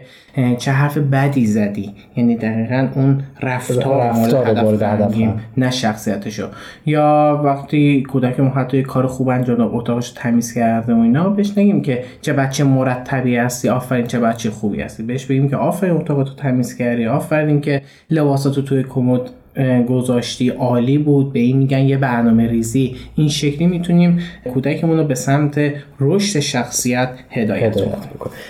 چه 0.58 0.70
حرف 0.70 0.98
بدی 0.98 1.46
زدی. 1.46 1.94
یعنی 2.16 2.36
دقیقا 2.36 2.88
اون 2.94 3.22
رفتار, 3.42 4.08
رفتار 4.08 4.62
مورد 4.62 4.82
هدف 4.82 5.14
نه 5.56 5.70
شخصیتشو. 5.70 6.46
یا 6.86 7.40
وقتی 7.44 8.02
کودکمون 8.02 8.50
حتی 8.50 8.82
کار 8.82 9.06
خوب 9.06 9.28
انجام 9.28 9.56
داد 9.56 9.70
اتاقش 9.72 10.10
تمیز 10.10 10.54
کرده 10.54 10.94
و 10.94 10.98
اینا 10.98 11.28
بهش 11.28 11.58
نگیم 11.58 11.82
که 11.82 12.04
چه 12.20 12.32
بچه 12.32 12.64
مرتبی 12.64 13.27
هستی 13.36 13.68
آفرین 13.68 14.06
چه 14.06 14.20
بچه 14.20 14.50
خوبی 14.50 14.80
هستی. 14.80 15.02
بهش 15.02 15.26
بگیم 15.26 15.48
که 15.48 15.56
آفرین 15.56 15.92
اتاقتو 15.92 16.34
تمیز 16.34 16.76
کردی. 16.76 17.06
آفرین 17.06 17.60
که 17.60 17.82
لباساتو 18.10 18.62
توی 18.62 18.82
کمد 18.82 19.20
گذاشتی 19.88 20.48
عالی 20.48 20.98
بود. 20.98 21.32
به 21.32 21.38
این 21.40 21.56
میگن 21.56 21.78
یه 21.78 21.96
برنامه 21.96 22.46
ریزی. 22.46 22.96
این 23.14 23.28
شکلی 23.28 23.66
می‌تونیم 23.66 24.18
کودکمون 24.54 24.98
رو 24.98 25.04
به 25.04 25.14
سمت 25.14 25.60
رشد 26.00 26.40
شخصیت 26.40 27.08
هدایت, 27.30 27.74
کنیم 27.74 27.92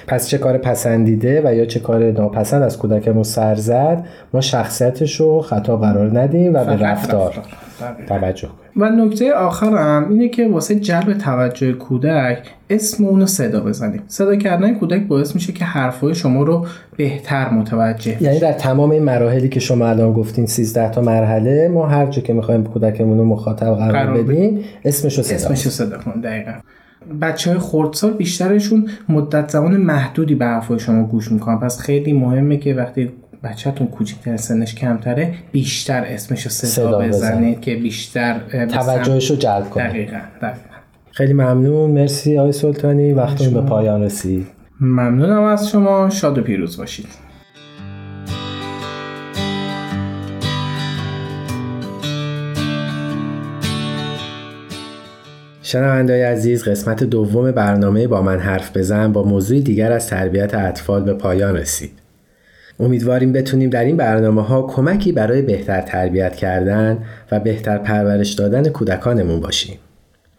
پس 0.07 0.29
چه 0.29 0.39
کار 0.39 0.59
پسندیده 0.59 1.43
و 1.45 1.55
یا 1.55 1.65
چه 1.65 1.81
کار 1.81 2.11
ناپسند 2.11 2.63
از 2.63 2.79
کودکمون 2.79 3.23
سر 3.23 3.55
زد 3.55 4.05
ما 4.35 4.41
شخصیتش 4.41 5.21
رو 5.21 5.41
خطا 5.41 5.77
قرار 5.77 6.21
ندیم 6.21 6.55
و 6.55 6.65
به 6.65 6.77
رفتار. 6.77 7.35
توجه 8.09 8.49
کنیم. 8.49 8.71
و 8.77 9.07
نکته 9.07 9.33
آخرم 9.33 10.07
اینه 10.11 10.29
که 10.29 10.49
واسه 10.49 10.75
جلب 10.75 11.13
توجه 11.13 11.73
کودک 11.73 12.39
اسم 12.71 13.05
اونو 13.05 13.27
صدا 13.27 13.61
بزنیم. 13.61 14.03
صدا 14.07 14.37
کردن 14.37 14.75
کودک 14.75 15.07
باعث 15.07 15.35
میشه 15.35 15.53
که 15.53 15.65
حرفای 15.65 16.15
شما 16.15 16.43
رو 16.43 16.67
بهتر 16.97 17.51
متوجه 17.51 18.23
یعنی 18.23 18.41
در 18.41 18.53
تمام 18.53 18.91
این 18.91 19.03
مراحلی 19.03 19.49
که 19.49 19.61
شما 19.61 19.89
الان 19.89 20.13
گفتین 20.13 20.47
13 20.47 20.91
تا 20.91 21.01
مرحله 21.01 21.69
ما 21.69 21.87
هر 21.87 22.07
جا 22.07 22.23
که 22.23 22.33
می‌خوایم 22.33 22.65
کودکمون 22.65 23.19
رو 23.19 23.25
مخاطب 23.25 23.75
قرار, 23.75 24.23
بدیم 24.23 24.65
اسمشو 24.85 25.23
صدا 25.23 25.35
اسمشو 25.35 25.71
صدا 25.71 25.99
کن 25.99 26.21
دقیقا. 26.21 26.53
بچه 27.21 27.51
های 27.51 27.59
خردسال 27.59 28.13
بیشترشون 28.13 28.89
مدت 29.09 29.51
زمان 29.51 29.77
محدودی 29.77 30.35
به 30.35 30.45
حرفای 30.45 30.79
شما 30.79 31.03
گوش 31.03 31.33
می‌کنن. 31.33 31.59
پس 31.59 31.79
خیلی 31.79 32.13
مهمه 32.13 32.57
که 32.57 32.75
وقتی 32.75 33.11
بچهتون 33.43 33.87
کوچیکتر 33.87 34.37
سنش 34.37 34.75
کمتره 34.75 35.35
بیشتر 35.53 36.05
اسمش 36.05 36.43
رو 36.43 36.51
صدا, 36.51 36.69
صدا 36.69 36.99
بزنید. 36.99 37.61
که 37.61 37.77
بیشتر 37.77 38.41
توجهش 38.67 39.31
رو 39.31 39.37
جلب 39.37 39.71
کنه 39.71 39.89
دقیقا, 39.89 40.21
دقیقا. 40.43 40.59
خیلی 41.11 41.33
ممنون. 41.33 41.91
مرسی 41.91 42.39
آقای 42.39 42.53
سلطانی. 42.53 43.13
وقتون 43.13 43.55
به 43.55 43.61
پایان 43.61 44.03
رسید. 44.03 44.47
ممنونم 44.81 45.43
از 45.43 45.69
شما. 45.69 46.11
شاد 46.11 46.39
و 46.39 46.43
پیروز 46.43 46.77
باشید. 46.77 47.09
شنوندای 55.63 56.23
عزیز 56.23 56.65
قسمت 56.65 57.05
دوم 57.05 57.53
برنامه 57.53 58.07
با 58.07 58.23
من 58.23 58.39
حرف 58.39 58.77
بزن. 58.77 59.13
با 59.13 59.23
موضوع 59.23 59.61
دیگر 59.61 59.93
از 59.93 60.07
تربیت 60.07 60.55
اطفال 60.55 61.03
به 61.03 61.15
پایان 61.15 61.57
رسید. 61.57 62.08
امیدواریم 62.81 63.33
بتونیم 63.33 63.71
در 63.71 63.85
این 63.85 63.97
برنامه 63.97 64.43
ها 64.43 64.63
کمکی 64.63 65.13
برای 65.13 65.43
بهتر 65.43 65.81
تربیت 65.81 66.37
کردن 66.37 66.99
و 67.33 67.41
بهتر 67.41 67.79
پرورش 67.79 68.33
دادن 68.33 68.69
کودکانمون 68.69 69.41
باشیم. 69.41 69.79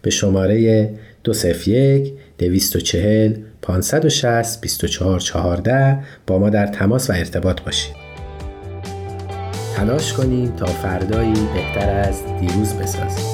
به 0.06 0.10
شماره 0.10 0.90
201 1.24 2.12
240 2.38 3.32
560 3.62 4.60
2414 4.60 5.98
با 6.26 6.38
ما 6.38 6.50
در 6.50 6.66
تماس 6.66 7.10
و 7.10 7.12
ارتباط 7.12 7.60
باشید. 7.60 7.96
تلاش 9.76 10.12
کنیم 10.12 10.56
تا 10.56 10.66
فردایی 10.66 11.34
بهتر 11.54 11.90
از 11.90 12.22
دیروز 12.40 12.74
بسازیم. 12.74 13.26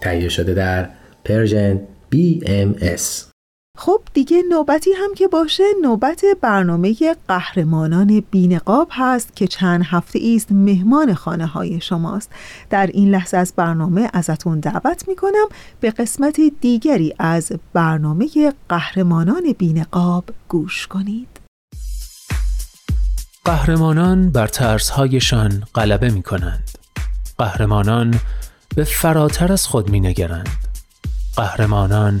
تهیه 0.00 0.28
شده 0.28 0.54
در 0.54 0.88
پرژن 1.24 1.80
BMS 2.14 3.31
خب 3.78 4.00
دیگه 4.14 4.42
نوبتی 4.50 4.90
هم 4.92 5.14
که 5.14 5.28
باشه 5.28 5.62
نوبت 5.82 6.24
برنامه 6.40 6.96
قهرمانان 7.28 8.22
بینقاب 8.30 8.88
هست 8.90 9.36
که 9.36 9.46
چند 9.46 9.82
هفته 9.84 10.20
است 10.36 10.52
مهمان 10.52 11.14
خانه 11.14 11.46
های 11.46 11.80
شماست. 11.80 12.30
در 12.70 12.86
این 12.86 13.10
لحظه 13.10 13.36
از 13.36 13.52
برنامه 13.56 14.10
ازتون 14.12 14.60
دعوت 14.60 15.08
می‌کنم 15.08 15.48
به 15.80 15.90
قسمت 15.90 16.40
دیگری 16.60 17.14
از 17.18 17.52
برنامه 17.72 18.52
قهرمانان 18.68 19.54
بینقاب 19.58 20.24
گوش 20.48 20.86
کنید. 20.86 21.28
قهرمانان 23.44 24.30
بر 24.30 24.46
ترسهایشان 24.46 25.62
غلبه 25.74 26.10
می 26.10 26.22
کنند 26.22 26.70
قهرمانان 27.38 28.14
به 28.76 28.84
فراتر 28.84 29.52
از 29.52 29.66
خود 29.66 29.90
می 29.90 30.00
نگرند 30.00 30.48
قهرمانان 31.36 32.20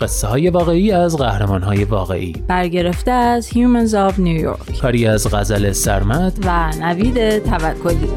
قصه 0.00 0.28
های 0.28 0.50
واقعی 0.50 0.92
از 0.92 1.16
قهرمان 1.16 1.62
های 1.62 1.84
واقعی. 1.84 2.32
برگرفته 2.48 3.10
از 3.10 3.48
Humans 3.48 3.90
of 3.90 4.14
New 4.14 4.44
York. 4.44 4.80
کاری 4.80 5.06
از 5.06 5.34
غزل 5.34 5.72
سرمد. 5.72 6.38
و 6.46 6.70
نوید 6.80 7.38
توکلی. 7.38 8.08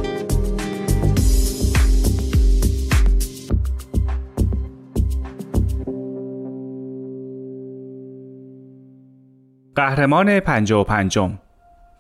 قهرمان 9.76 10.40
پنجا 10.40 10.82
و 10.82 10.84
پنجم. 10.84 11.40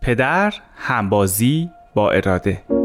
پدر 0.01 0.53
همبازی 0.75 1.69
با 1.95 2.11
اراده. 2.11 2.82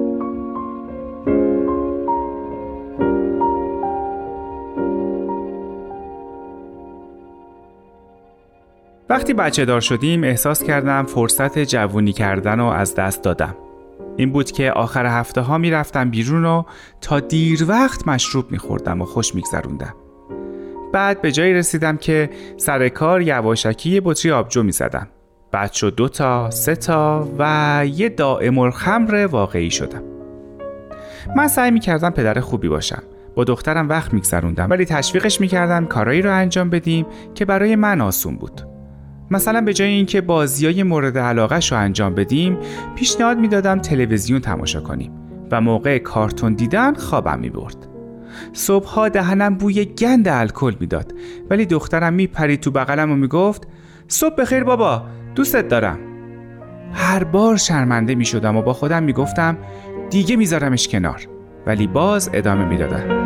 وقتی 9.10 9.34
بچه 9.34 9.64
دار 9.64 9.80
شدیم 9.80 10.24
احساس 10.24 10.62
کردم 10.62 11.04
فرصت 11.04 11.58
جوونی 11.58 12.12
کردن 12.12 12.58
رو 12.58 12.64
از 12.64 12.94
دست 12.94 13.22
دادم. 13.22 13.56
این 14.16 14.32
بود 14.32 14.50
که 14.50 14.72
آخر 14.72 15.06
هفته 15.06 15.40
ها 15.40 15.58
می 15.58 15.70
رفتم 15.70 16.10
بیرون 16.10 16.44
و 16.44 16.62
تا 17.00 17.20
دیر 17.20 17.64
وقت 17.68 18.08
مشروب 18.08 18.50
می 18.50 18.58
خوردم 18.58 19.02
و 19.02 19.04
خوش 19.04 19.34
می 19.34 19.40
گذروندم. 19.40 19.94
بعد 20.92 21.22
به 21.22 21.32
جایی 21.32 21.54
رسیدم 21.54 21.96
که 21.96 22.30
سر 22.56 22.88
کار 22.88 23.22
یواشکی 23.22 24.00
بطری 24.00 24.32
آبجو 24.32 24.62
می 24.62 24.72
زدم. 24.72 25.08
بعد 25.52 25.72
شد 25.72 25.94
دو 25.94 26.08
تا، 26.08 26.50
سه 26.50 26.76
تا 26.76 27.28
و 27.38 27.82
یه 27.86 28.08
دائم 28.08 28.58
الخمر 28.58 29.28
واقعی 29.30 29.70
شدم. 29.70 30.02
من 31.36 31.48
سعی 31.48 31.70
می 31.70 31.80
کردم 31.80 32.10
پدر 32.10 32.40
خوبی 32.40 32.68
باشم. 32.68 33.02
با 33.34 33.44
دخترم 33.44 33.88
وقت 33.88 34.14
میگذروندم 34.14 34.70
ولی 34.70 34.84
تشویقش 34.84 35.40
می‌کردم 35.40 35.86
کارایی 35.86 36.22
رو 36.22 36.34
انجام 36.34 36.70
بدیم 36.70 37.06
که 37.34 37.44
برای 37.44 37.76
من 37.76 38.00
آسون 38.00 38.36
بود 38.36 38.77
مثلا 39.30 39.60
به 39.60 39.74
جای 39.74 39.88
اینکه 39.88 40.20
بازیای 40.20 40.82
مورد 40.82 41.18
علاقه 41.18 41.60
رو 41.70 41.76
انجام 41.76 42.14
بدیم 42.14 42.58
پیشنهاد 42.96 43.38
می‌دادم 43.38 43.78
تلویزیون 43.78 44.40
تماشا 44.40 44.80
کنیم 44.80 45.12
و 45.50 45.60
موقع 45.60 45.98
کارتون 45.98 46.54
دیدن 46.54 46.94
خوابم 46.94 47.38
می 47.38 47.50
برد. 47.50 47.76
صبحها 48.52 49.08
دهنم 49.08 49.54
بوی 49.54 49.84
گند 49.84 50.28
الکل 50.28 50.74
می‌داد 50.80 51.14
ولی 51.50 51.66
دخترم 51.66 52.12
میپرید 52.12 52.60
تو 52.60 52.70
بغلم 52.70 53.12
و 53.12 53.16
می‌گفت 53.16 53.68
صبح 54.08 54.34
بخیر 54.34 54.64
بابا 54.64 55.02
دوستت 55.34 55.68
دارم. 55.68 55.98
هر 56.92 57.24
بار 57.24 57.56
شرمنده 57.56 58.14
می 58.14 58.24
شدم 58.24 58.56
و 58.56 58.62
با 58.62 58.72
خودم 58.72 59.02
می‌گفتم 59.02 59.58
دیگه 60.10 60.36
میذارمش 60.36 60.88
کنار. 60.88 61.28
ولی 61.66 61.86
باز 61.86 62.30
ادامه 62.32 62.64
می‌دادم. 62.64 63.17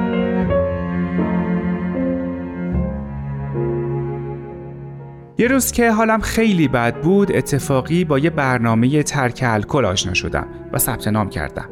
یه 5.39 5.49
روز 5.49 5.72
که 5.72 5.91
حالم 5.91 6.20
خیلی 6.20 6.68
بد 6.68 7.01
بود 7.01 7.33
اتفاقی 7.33 8.05
با 8.05 8.18
یه 8.18 8.30
برنامه 8.30 9.03
ترک 9.03 9.41
الکل 9.47 9.85
آشنا 9.85 10.14
شدم 10.14 10.47
و 10.72 10.78
ثبت 10.78 11.09
نام 11.09 11.28
کردم. 11.28 11.68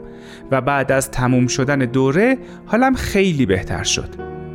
و 0.50 0.60
بعد 0.60 0.92
از 0.92 1.10
تموم 1.10 1.46
شدن 1.46 1.78
دوره 1.78 2.38
حالم 2.66 2.94
خیلی 2.94 3.46
بهتر 3.46 3.82
شد. 3.82 4.08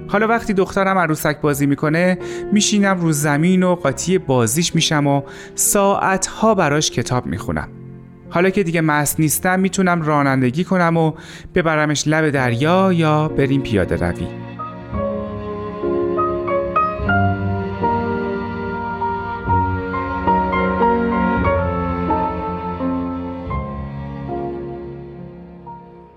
حالا 0.07 0.27
وقتی 0.27 0.53
دخترم 0.53 0.97
عروسک 0.97 1.41
بازی 1.41 1.65
می‌کنه 1.65 2.17
میشینم 2.51 2.99
رو 2.99 3.11
زمین 3.11 3.63
و 3.63 3.75
قاطی 3.75 4.17
بازیش 4.17 4.75
میشم 4.75 5.07
و 5.07 5.21
ساعتها 5.55 6.55
براش 6.55 6.91
کتاب 6.91 7.25
می‌خونم. 7.25 7.67
حالا 8.29 8.49
که 8.49 8.63
دیگه 8.63 8.81
مست 8.81 9.19
نیستم 9.19 9.59
می‌تونم 9.59 10.01
رانندگی 10.01 10.63
کنم 10.63 10.97
و 10.97 11.13
ببرمش 11.55 12.07
لب 12.07 12.29
دریا 12.29 12.93
یا 12.93 13.27
بریم 13.27 13.61
پیاده 13.61 13.95
روی. 13.95 14.54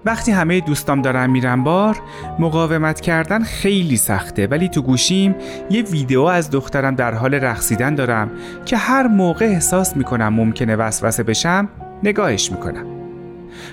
وقتی 0.09 0.33
همه 0.33 0.61
دوستام 0.61 1.03
دارن 1.03 1.31
میرن 1.31 1.65
بار 1.65 1.97
مقاومت 2.39 3.01
کردن 3.01 3.43
خیلی 3.43 3.97
سخته. 3.97 4.47
ولی 4.47 4.69
تو 4.69 4.83
گوشیم 4.83 5.35
یه 5.71 5.83
ویدیو 5.83 6.23
از 6.23 6.51
دخترم 6.51 6.95
در 6.95 7.15
حال 7.15 7.35
رقصیدن 7.35 7.95
دارم 7.95 8.31
که 8.65 8.77
هر 8.77 9.07
موقع 9.07 9.45
احساس 9.45 9.97
می‌کنم 9.97 10.29
ممکنه 10.29 10.77
وسوسه 10.77 11.23
بشم 11.23 11.69
نگاهش 12.03 12.53
می‌کنم. 12.53 12.87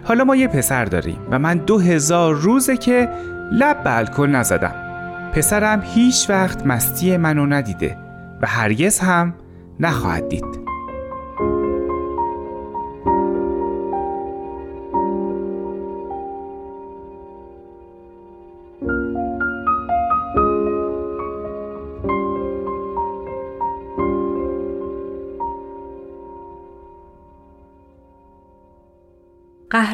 حالا 0.04 0.24
ما 0.24 0.36
یه 0.36 0.48
پسر 0.48 0.86
داریم 0.86 1.18
و 1.32 1.40
من 1.40 1.58
دو 1.58 1.80
هزار 1.80 2.36
روزه 2.36 2.78
که 2.78 3.10
لب 3.52 3.84
به 3.84 3.98
الکل 3.98 4.30
نزدم. 4.30 4.76
پسرم 5.34 5.84
هیچ 5.86 6.30
وقت 6.30 6.66
مستی 6.66 7.18
منو 7.18 7.46
ندیده 7.46 7.98
و 8.42 8.48
هرگز 8.48 9.00
هم 9.00 9.34
نخواهد 9.80 10.30
دید. 10.30 10.65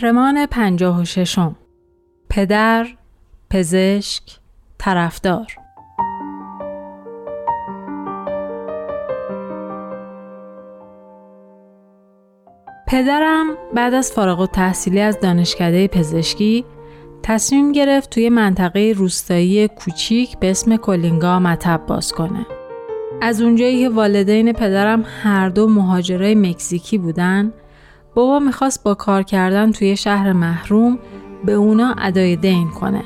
قهرمان 0.02 0.46
پنجاه 0.46 1.02
و 1.02 1.06
ششم 1.06 1.56
پدر، 2.30 2.88
پزشک، 3.50 4.24
طرفدار 4.78 5.48
پدرم 12.88 13.48
بعد 13.74 13.94
از 13.94 14.12
فارغ 14.12 14.40
و 14.40 14.48
تحصیلی 14.48 15.00
از 15.00 15.20
دانشکده 15.20 15.88
پزشکی 15.88 16.66
تصمیم 17.24 17.72
گرفت 17.72 18.10
توی 18.10 18.30
منطقه 18.30 18.94
روستایی 18.98 19.68
کوچیک 19.68 20.38
به 20.40 20.52
اسم 20.52 20.78
کلینگا 20.78 21.40
مطب 21.40 21.82
باز 21.88 22.12
کنه. 22.12 22.46
از 23.22 23.42
اونجایی 23.42 23.84
که 23.84 23.90
والدین 23.90 24.54
پدرم 24.54 25.06
هر 25.24 25.50
دو 25.50 25.68
مهاجرای 25.68 26.36
مکزیکی 26.36 26.98
بودن 26.98 27.54
بابا 28.16 28.40
می‌خواست 28.40 28.84
با 28.84 28.94
کار 28.94 29.24
کردن 29.24 29.72
توی 29.72 29.98
شهر 29.98 30.34
محروم 30.34 31.00
به 31.46 31.54
اونا 31.54 31.96
ادای 31.98 32.36
دین 32.36 32.70
کنه. 32.70 33.04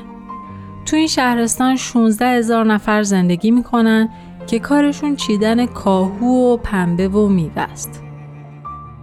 تو 0.86 0.96
این 0.96 1.06
شهرستان 1.06 1.76
16 1.76 2.26
هزار 2.26 2.64
نفر 2.64 3.02
زندگی 3.02 3.50
می‌کنن 3.50 4.08
که 4.46 4.58
کارشون 4.58 5.16
چیدن 5.16 5.66
کاهو 5.66 6.52
و 6.52 6.56
پنبه 6.56 7.08
و 7.08 7.28
میوه 7.28 7.62
است. 7.62 8.02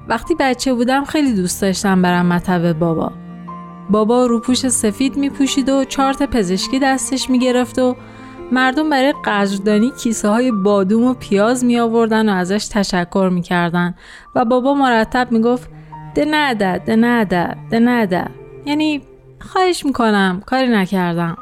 وقتی 0.08 0.36
بچه 0.39 0.74
بودم 0.74 1.04
خیلی 1.04 1.34
دوست 1.34 1.62
داشتم 1.62 2.01
برم 2.01 2.26
مطب 2.26 2.74
بابا. 2.74 3.12
بابا 3.89 4.26
روپوش 4.26 4.68
سفید 4.68 5.18
می 5.18 5.30
پوشید 5.30 5.70
و 5.70 5.86
چارت 5.86 6.24
پزشکی 6.24 6.80
دستش 6.80 7.30
می 7.30 7.39
گرفت 7.39 7.80
و 7.80 7.95
مردم 8.51 8.89
برای 8.89 9.14
قدردانی 9.26 9.91
کیسه 10.04 10.30
های 10.30 10.51
بادوم 10.51 11.04
و 11.04 11.14
پیاز 11.14 11.66
می 11.66 11.80
آوردن 11.80 12.30
و 12.30 12.32
ازش 12.32 12.68
تشکر 12.68 13.30
می 13.34 13.41
کردن 13.41 13.95
و 14.36 14.45
بابا 14.45 14.74
مرتب 14.74 15.32
می 15.32 15.41
گفت 15.41 15.70
ده 16.16 16.26
نده 16.28 16.78
ده 16.78 16.95
نده 16.95 17.55
ده 17.70 17.80
نده 17.80 18.26
یعنی 18.66 19.01
خواهش 19.39 19.86
می‌کنم 19.86 20.41
کاری 20.45 20.68
نکردم. 20.68 21.38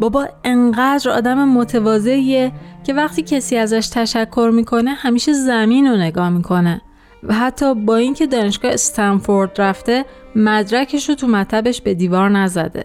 بابا 0.00 0.28
انقدر 0.44 1.10
آدم 1.10 1.48
متواضعیه 1.48 2.52
که 2.84 2.94
وقتی 2.94 3.22
کسی 3.22 3.56
ازش 3.56 3.88
تشکر 3.88 4.50
می‌کنه 4.54 4.90
همیشه 4.90 5.32
زمین 5.32 5.86
رو 5.86 5.96
نگاه 5.96 6.30
می‌کنه. 6.30 6.80
و 7.22 7.34
حتی 7.34 7.74
با 7.74 7.96
اینکه 7.96 8.26
دانشگاه 8.26 8.72
استنفورد 8.72 9.60
رفته 9.60 10.04
مدرکش 10.36 11.08
رو 11.08 11.14
تو 11.14 11.26
مطبش 11.26 11.80
به 11.80 11.94
دیوار 11.94 12.28
نزده. 12.28 12.84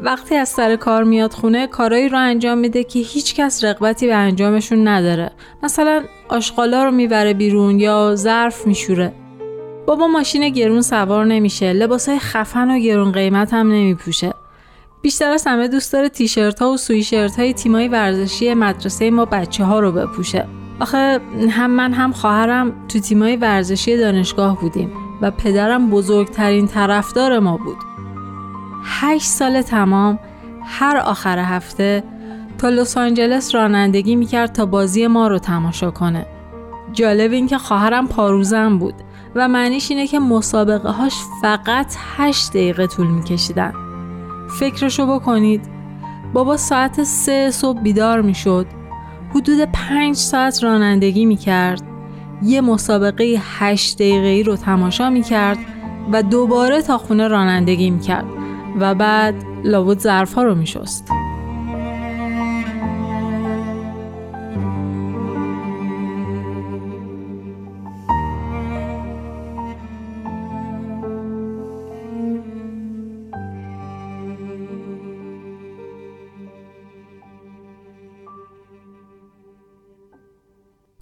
وقتی 0.00 0.34
از 0.34 0.48
سر 0.48 0.76
کار 0.76 1.04
میاد 1.04 1.32
خونه 1.32 1.66
کارایی 1.66 2.08
رو 2.08 2.18
انجام 2.18 2.58
میده 2.58 2.84
که 2.84 2.98
هیچ 2.98 3.34
کس 3.34 3.64
رغبتی 3.64 4.06
به 4.06 4.14
انجامشون 4.14 4.88
نداره. 4.88 5.30
مثلا 5.62 6.02
آشغالا 6.28 6.84
رو 6.84 6.90
می‌بره 6.90 7.34
بیرون 7.34 7.80
یا 7.80 8.14
ظرف 8.14 8.66
میشوره. 8.66 9.12
بابا 9.86 10.06
ماشین 10.06 10.48
گرون 10.48 10.82
سوار 10.82 11.24
نمیشه 11.24 11.72
لباسای 11.72 12.18
خفن 12.18 12.70
و 12.70 12.78
گرون 12.78 13.12
قیمت 13.12 13.54
هم 13.54 13.66
نمیپوشه. 13.66 14.34
بیشتر 15.02 15.30
از 15.30 15.44
همه 15.46 15.68
دوست 15.68 15.92
داره 15.92 16.08
تیشرت 16.08 16.62
ها 16.62 16.70
و 16.70 16.76
سویشرت 16.76 17.38
های 17.38 17.52
تیمای 17.52 17.88
ورزشی 17.88 18.54
مدرسه 18.54 19.10
ما 19.10 19.24
بچه 19.24 19.64
ها 19.64 19.80
رو 19.80 19.92
بپوشه. 19.92 20.46
آخه 20.80 21.20
هم 21.50 21.70
من 21.70 21.92
هم 21.92 22.12
خواهرم 22.12 22.72
تو 22.88 23.00
تیمای 23.00 23.36
ورزشی 23.36 23.96
دانشگاه 23.96 24.60
بودیم 24.60 24.92
و 25.22 25.30
پدرم 25.30 25.90
بزرگترین 25.90 26.66
طرفدار 26.66 27.38
ما 27.38 27.56
بود. 27.56 27.76
هشت 28.84 29.26
سال 29.26 29.62
تمام 29.62 30.18
هر 30.64 30.96
آخر 30.96 31.38
هفته 31.38 32.04
تا 32.58 32.68
لس 32.68 32.96
آنجلس 32.96 33.54
رانندگی 33.54 34.16
می‌کرد 34.16 34.52
تا 34.52 34.66
بازی 34.66 35.06
ما 35.06 35.28
رو 35.28 35.38
تماشا 35.38 35.90
کنه. 35.90 36.26
جالب 36.92 37.32
این 37.32 37.46
که 37.46 37.58
خواهرم 37.58 38.08
پاروزم 38.08 38.78
بود. 38.78 38.94
و 39.34 39.48
معنیش 39.48 39.90
اینه 39.90 40.06
که 40.06 40.18
مسابقه 40.18 40.90
هاش 40.90 41.14
فقط 41.42 41.94
هشت 42.16 42.50
دقیقه 42.50 42.86
طول 42.86 43.06
میکشیدن. 43.06 43.72
فکرشو 44.58 45.06
بکنید. 45.06 45.68
بابا 46.32 46.56
ساعت 46.56 47.02
سه 47.02 47.50
صبح 47.50 47.80
بیدار 47.80 48.20
می‌شد. 48.20 48.66
حدود 49.30 49.58
پنج 49.72 50.16
ساعت 50.16 50.64
رانندگی 50.64 51.24
می‌کرد. 51.24 51.82
یه 52.42 52.60
مسابقه 52.60 53.40
هشت 53.40 53.96
دقیقه 53.96 54.50
رو 54.50 54.56
تماشا 54.56 55.10
می‌کرد 55.10 55.58
و 56.12 56.22
دوباره 56.22 56.82
تا 56.82 56.98
خونه 56.98 57.28
رانندگی 57.28 57.90
می‌کرد 57.90 58.24
و 58.80 58.94
بعد 58.94 59.34
لابد 59.64 59.98
ظرفها 59.98 60.42
رو 60.42 60.54
میشست. 60.54 61.08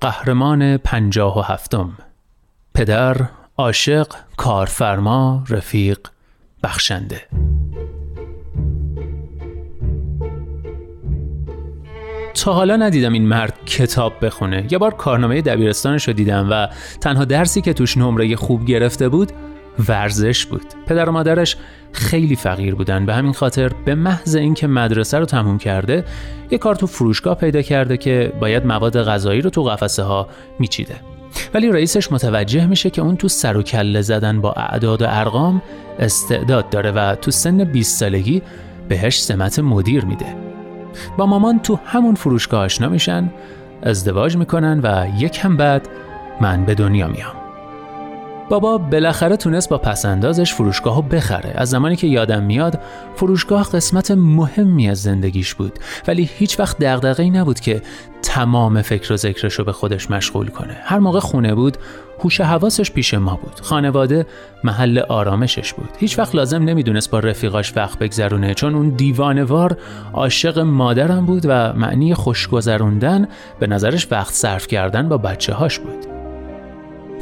قهرمان 0.01 0.77
پنجاه 0.77 1.39
و 1.39 1.43
هفتم. 1.43 1.93
پدر 2.75 3.17
عاشق 3.59 4.07
کارفرما 4.37 5.45
رفیق 5.49 5.99
بخشنده. 6.63 7.23
تا 12.35 12.53
حالا 12.53 12.77
ندیدم 12.77 13.13
این 13.13 13.29
مرد 13.29 13.65
کتاب 13.67 14.13
بخونه. 14.25 14.67
یه 14.71 14.79
بار 14.79 14.95
کارنامه 14.95 15.43
دبیرستانش 15.43 16.09
رو 16.09 16.15
دیدم 16.15 16.49
و 16.51 16.69
تنها 17.01 17.25
درسی 17.25 17.61
که 17.61 17.73
توش 17.73 17.97
نمره 17.97 18.37
خوب 18.37 18.65
گرفته 18.65 19.09
بود 19.09 19.33
ورزش 19.89 20.47
بود. 20.47 20.65
پدر 20.87 21.09
و 21.09 21.13
مادرش 21.13 21.57
خیلی 21.93 22.37
فقیر 22.37 22.75
بودن. 22.75 23.07
به 23.07 23.15
همین 23.15 23.33
خاطر 23.33 23.69
به 23.85 23.95
محض 23.95 24.35
اینکه 24.37 24.67
مدرسه 24.67 25.19
رو 25.19 25.25
تموم 25.25 25.59
کرده 25.59 26.05
یه 26.51 26.59
کار 26.59 26.75
تو 26.75 26.87
فروشگاه 26.87 27.35
پیدا 27.35 27.63
کرده 27.63 27.97
که 27.97 28.33
باید 28.41 28.67
مواد 28.67 29.03
غذایی 29.03 29.41
رو 29.41 29.51
تو 29.51 29.65
قفسه 29.65 30.03
ها 30.03 30.29
میچیده. 30.59 30.95
ولی 31.55 31.73
رئیسش 31.73 32.13
متوجه 32.13 32.67
میشه 32.67 32.91
که 32.91 33.03
اون 33.03 33.17
تو 33.17 33.29
سر 33.29 33.57
و 33.57 33.63
کله 33.63 34.03
زدن 34.03 34.41
با 34.41 34.53
اعداد 34.53 35.03
و 35.03 35.07
ارقام 35.09 35.63
استعداد 35.99 36.71
داره 36.71 36.91
و 36.91 37.15
تو 37.15 37.31
سن 37.31 37.65
20 37.65 38.01
سالگی 38.01 38.43
بهش 38.89 39.23
سمت 39.23 39.59
مدیر 39.59 40.05
میده. 40.05 40.37
با 41.17 41.27
مامان 41.27 41.59
تو 41.59 41.79
همون 41.85 42.15
فروشگاه 42.15 42.65
آشنا 42.65 42.89
میشن 42.89 43.31
ازدواج 43.83 44.37
می‌کنن 44.37 44.81
و 44.83 45.07
یک 45.19 45.39
هم 45.43 45.57
بعد 45.57 45.89
من 46.41 46.65
به 46.65 46.75
دنیا 46.75 47.09
میام. 47.09 47.40
بابا 48.51 48.79
بالاخره 48.79 49.37
تونست 49.37 49.69
با 49.69 49.79
پسندازش 49.79 50.55
فروشگاه 50.55 50.97
رو 50.97 51.03
بخره. 51.03 51.53
از 51.55 51.71
زمانی 51.71 51.97
که 51.97 52.07
یادم 52.07 52.43
میاد 52.43 52.81
فروشگاه 53.17 53.69
قسمت 53.73 54.11
مهمی 54.11 54.91
از 54.91 55.03
زندگیش 55.03 55.55
بود. 55.55 55.79
ولی 56.09 56.31
هیچ 56.39 56.61
وقت 56.61 56.79
دغدغه‌ای 56.79 57.31
نبود 57.31 57.61
که 57.61 57.83
تمام 58.23 58.83
فکر 58.83 59.13
و 59.13 59.17
ذکرش 59.17 59.55
رو 59.55 59.65
به 59.65 59.73
خودش 59.73 60.11
مشغول 60.11 60.49
کنه. 60.49 60.77
هر 60.83 60.99
موقع 60.99 61.21
خونه 61.21 61.55
بود 61.55 61.77
هوش 62.25 62.41
حواسش 62.41 62.91
پیش 62.91 63.15
ما 63.15 63.39
بود. 63.43 63.61
خانواده 63.61 64.27
محل 64.65 64.99
آرامشش 64.99 65.73
بود. 65.73 65.91
هیچ 65.99 66.19
وقت 66.19 66.35
لازم 66.35 66.63
نمی‌دونست 66.63 67.11
با 67.11 67.19
رفیقاش 67.19 67.77
وقت 67.77 67.99
بگذرونه 67.99 68.55
چون 68.55 68.75
اون 68.75 68.89
دیوانوار 68.89 69.77
عاشق 70.13 70.59
مادرم 70.59 71.27
بود 71.27 71.43
و 71.45 71.73
معنی 71.73 72.15
خوشگذروندن 72.15 73.29
به 73.61 73.67
نظرش 73.67 74.09
وقت 74.11 74.35
صرف 74.35 74.67
کردن 74.67 75.09
با 75.09 75.19
بچه 75.19 75.55
هاش 75.55 75.79
بود. 75.79 76.10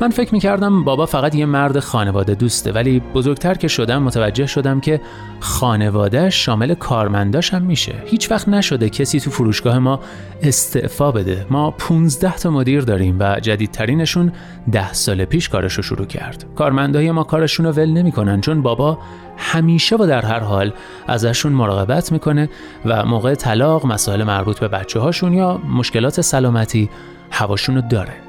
من 0.00 0.10
فکر 0.10 0.34
می‌کردم 0.34 0.84
بابا 0.84 1.06
فقط 1.06 1.34
یه 1.34 1.46
مرد 1.46 1.78
خانواده 1.78 2.34
دوسته 2.34 2.72
ولی 2.72 3.00
بزرگتر 3.00 3.54
که 3.54 3.68
شدم 3.68 4.02
متوجه 4.02 4.46
شدم 4.46 4.80
که 4.80 5.00
خانواده 5.40 6.30
شامل 6.30 6.74
کارمنداش 6.74 7.54
هم 7.54 7.62
میشه. 7.62 7.94
هیچ 8.06 8.30
وقت 8.30 8.48
نشده 8.48 8.90
کسی 8.90 9.20
تو 9.20 9.30
فروشگاه 9.30 9.78
ما 9.78 10.00
استعفا 10.42 11.12
بده. 11.12 11.46
ما 11.50 11.70
15 11.70 12.36
تا 12.36 12.50
مدیر 12.50 12.80
داریم 12.80 13.16
و 13.20 13.40
جدیدترینشون 13.40 14.32
ده 14.72 14.92
سال 14.92 15.24
پیش 15.24 15.48
کارشو 15.48 15.82
شروع 15.82 16.06
کرد. 16.06 16.44
کارمندای 16.56 17.10
ما 17.10 17.24
کارشون 17.24 17.66
رو 17.66 17.72
ول 17.72 17.90
نمی‌کنن 17.90 18.40
چون 18.40 18.62
بابا 18.62 18.98
همیشه 19.36 19.96
و 19.96 20.06
در 20.06 20.24
هر 20.24 20.40
حال 20.40 20.72
ازشون 21.06 21.52
مراقبت 21.52 22.12
می‌کنه 22.12 22.48
و 22.84 23.04
موقع 23.04 23.34
طلاق 23.34 23.86
مسائل 23.86 24.24
مربوط 24.24 24.58
به 24.58 24.68
بچه 24.68 25.00
هاشون 25.00 25.34
یا 25.34 25.58
مشکلات 25.58 26.20
سلامتی 26.20 26.90
هواشون 27.30 27.88
داره. 27.88 28.27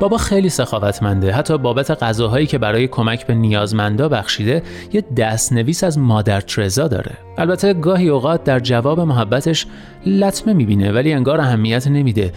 بابا 0.00 0.16
خیلی 0.16 0.48
سخاوتمنده. 0.48 1.32
حتی 1.32 1.58
بابت 1.58 2.02
غذاهایی 2.02 2.46
که 2.46 2.58
برای 2.58 2.88
کمک 2.88 3.26
به 3.26 3.34
نیازمندا 3.34 4.08
بخشیده 4.08 4.62
یه 4.92 5.04
دستنویس 5.16 5.84
از 5.84 5.98
مادر 5.98 6.40
ترزا 6.40 6.88
داره. 6.88 7.12
البته 7.38 7.74
گاهی 7.74 8.08
اوقات 8.08 8.44
در 8.44 8.60
جواب 8.60 9.00
محبتش 9.00 9.66
لطمه 10.06 10.52
می‌بینه 10.52 10.92
ولی 10.92 11.12
انگار 11.12 11.40
اهمیت 11.40 11.86
نمیده 11.86 12.32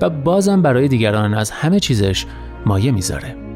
و 0.00 0.10
بازم 0.10 0.62
برای 0.62 0.88
دیگران 0.88 1.34
از 1.34 1.50
همه 1.50 1.80
چیزش 1.80 2.26
مایه 2.66 2.90
می‌ذاره. 2.90 3.47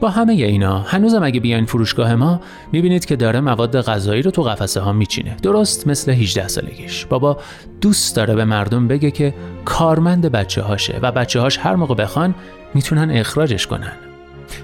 با 0.00 0.08
همه 0.08 0.32
اینا 0.32 0.78
هنوزم 0.78 1.22
اگه 1.22 1.40
بیاین 1.40 1.64
فروشگاه 1.64 2.14
ما 2.14 2.40
می‌بینید 2.72 3.04
که 3.04 3.16
داره 3.16 3.40
مواد 3.40 3.80
غذایی 3.80 4.22
رو 4.22 4.30
تو 4.30 4.42
قفسه 4.42 4.80
ها 4.80 4.92
میچینه. 4.92 5.36
درست 5.42 5.86
مثل 5.86 6.12
18 6.12 6.48
سالگیش. 6.48 7.06
بابا 7.06 7.38
دوست 7.80 8.16
داره 8.16 8.34
به 8.34 8.44
مردم 8.44 8.88
بگه 8.88 9.10
که 9.10 9.34
کارمند 9.64 10.26
بچه 10.26 10.62
هاشه 10.62 10.98
و 11.02 11.12
بچه 11.12 11.40
هاش 11.40 11.58
هر 11.58 11.76
موقع 11.76 11.94
بخوان 11.94 12.34
می‌تونن 12.74 13.10
اخراجش 13.10 13.66
کنن. 13.66 13.92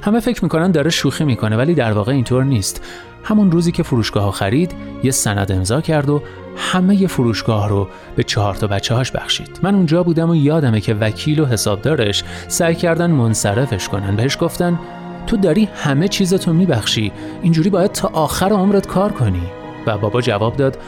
همه 0.02 0.20
فکر 0.20 0.44
می‌کنن 0.44 0.70
داره 0.70 0.90
شوخی 0.90 1.24
می‌کنه 1.24 1.56
ولی 1.56 1.74
در 1.74 1.92
واقع 1.92 2.12
اینطور 2.12 2.44
نیست. 2.44 2.82
همون 3.24 3.50
روزی 3.50 3.72
که 3.72 3.82
فروشگاه 3.82 4.24
ها 4.24 4.30
خرید 4.30 4.72
یه 5.02 5.10
سند 5.10 5.52
امضا 5.52 5.80
کرد 5.80 6.08
و 6.08 6.22
همه 6.56 7.02
ی 7.02 7.06
فروشگاه 7.06 7.68
رو 7.68 7.88
به 8.16 8.22
چهار 8.22 8.54
تا 8.54 8.66
بچه 8.66 8.94
هاش 8.94 9.12
بخشید. 9.12 9.60
من 9.62 9.74
اونجا 9.74 10.02
بودم 10.02 10.30
و 10.30 10.36
یادمه 10.36 10.80
که 10.80 10.94
وکیل 10.94 11.40
و 11.40 11.46
حسابدارش 11.46 12.24
سعی 12.48 12.74
کردن 12.74 13.10
منصرفش 13.10 13.88
کنن. 13.88 14.16
بهش 14.16 14.36
گفتن 14.40 14.78
تو 15.26 15.36
داری 15.36 15.68
همه 15.74 16.08
چیزتو 16.08 16.52
میبخشی. 16.52 17.12
اینجوری 17.42 17.70
باید 17.70 17.92
تا 17.92 18.10
آخر 18.12 18.48
عمرت 18.48 18.86
کار 18.86 19.12
کنی. 19.12 19.42
و 19.86 19.98
بابا 19.98 20.20
جواب 20.20 20.56
داد 20.56 20.78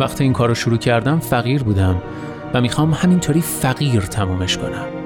وقتی 0.00 0.24
این 0.24 0.32
کار 0.32 0.48
رو 0.48 0.54
شروع 0.54 0.78
کردم 0.78 1.18
فقیر 1.18 1.62
بودم. 1.62 2.02
و 2.54 2.60
می‌خوام 2.60 2.92
همینطوری 2.92 3.40
فقیر 3.40 4.00
تمومش 4.00 4.56
کنم. 4.56 5.05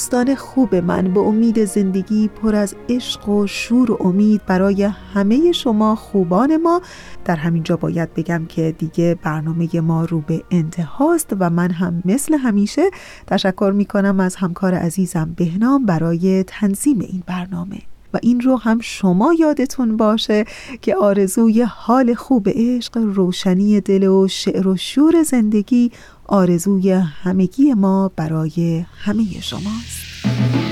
دوستان 0.00 0.34
خوب 0.34 0.74
من 0.74 1.14
به 1.14 1.20
امید 1.20 1.64
زندگی 1.64 2.28
پر 2.28 2.54
از 2.54 2.76
عشق 2.88 3.28
و 3.28 3.46
شور 3.46 3.90
و 3.90 3.96
امید 4.00 4.46
برای 4.46 4.82
همه 5.14 5.52
شما 5.52 5.96
خوبان 5.96 6.56
ما. 6.56 6.82
در 7.24 7.36
همینجا 7.36 7.76
باید 7.76 8.14
بگم 8.14 8.46
که 8.48 8.74
دیگه 8.78 9.18
برنامه 9.22 9.80
ما 9.80 10.04
رو 10.04 10.20
به 10.20 10.42
انتهاست 10.50 11.36
و 11.40 11.50
من 11.50 11.70
هم 11.70 12.02
مثل 12.04 12.34
همیشه 12.34 12.82
تشکر 13.26 13.72
می 13.74 13.84
کنم 13.84 14.20
از 14.20 14.36
همکار 14.36 14.74
عزیزم 14.74 15.34
بهنام 15.36 15.86
برای 15.86 16.44
تنظیم 16.46 17.00
این 17.00 17.22
برنامه. 17.26 17.89
و 18.14 18.18
این 18.22 18.40
رو 18.40 18.56
هم 18.56 18.80
شما 18.80 19.34
یادتون 19.34 19.96
باشه 19.96 20.44
که 20.82 20.96
آرزوی 20.96 21.62
حال 21.62 22.14
خوب 22.14 22.48
عشق 22.48 22.96
روشنی 22.96 23.80
دل 23.80 24.04
و 24.06 24.28
شعر 24.28 24.68
و 24.68 24.76
شور 24.76 25.22
زندگی 25.22 25.90
آرزوی 26.26 26.90
همگی 26.92 27.74
ما 27.74 28.12
برای 28.16 28.84
همه 28.96 29.40
شماست. 29.40 30.69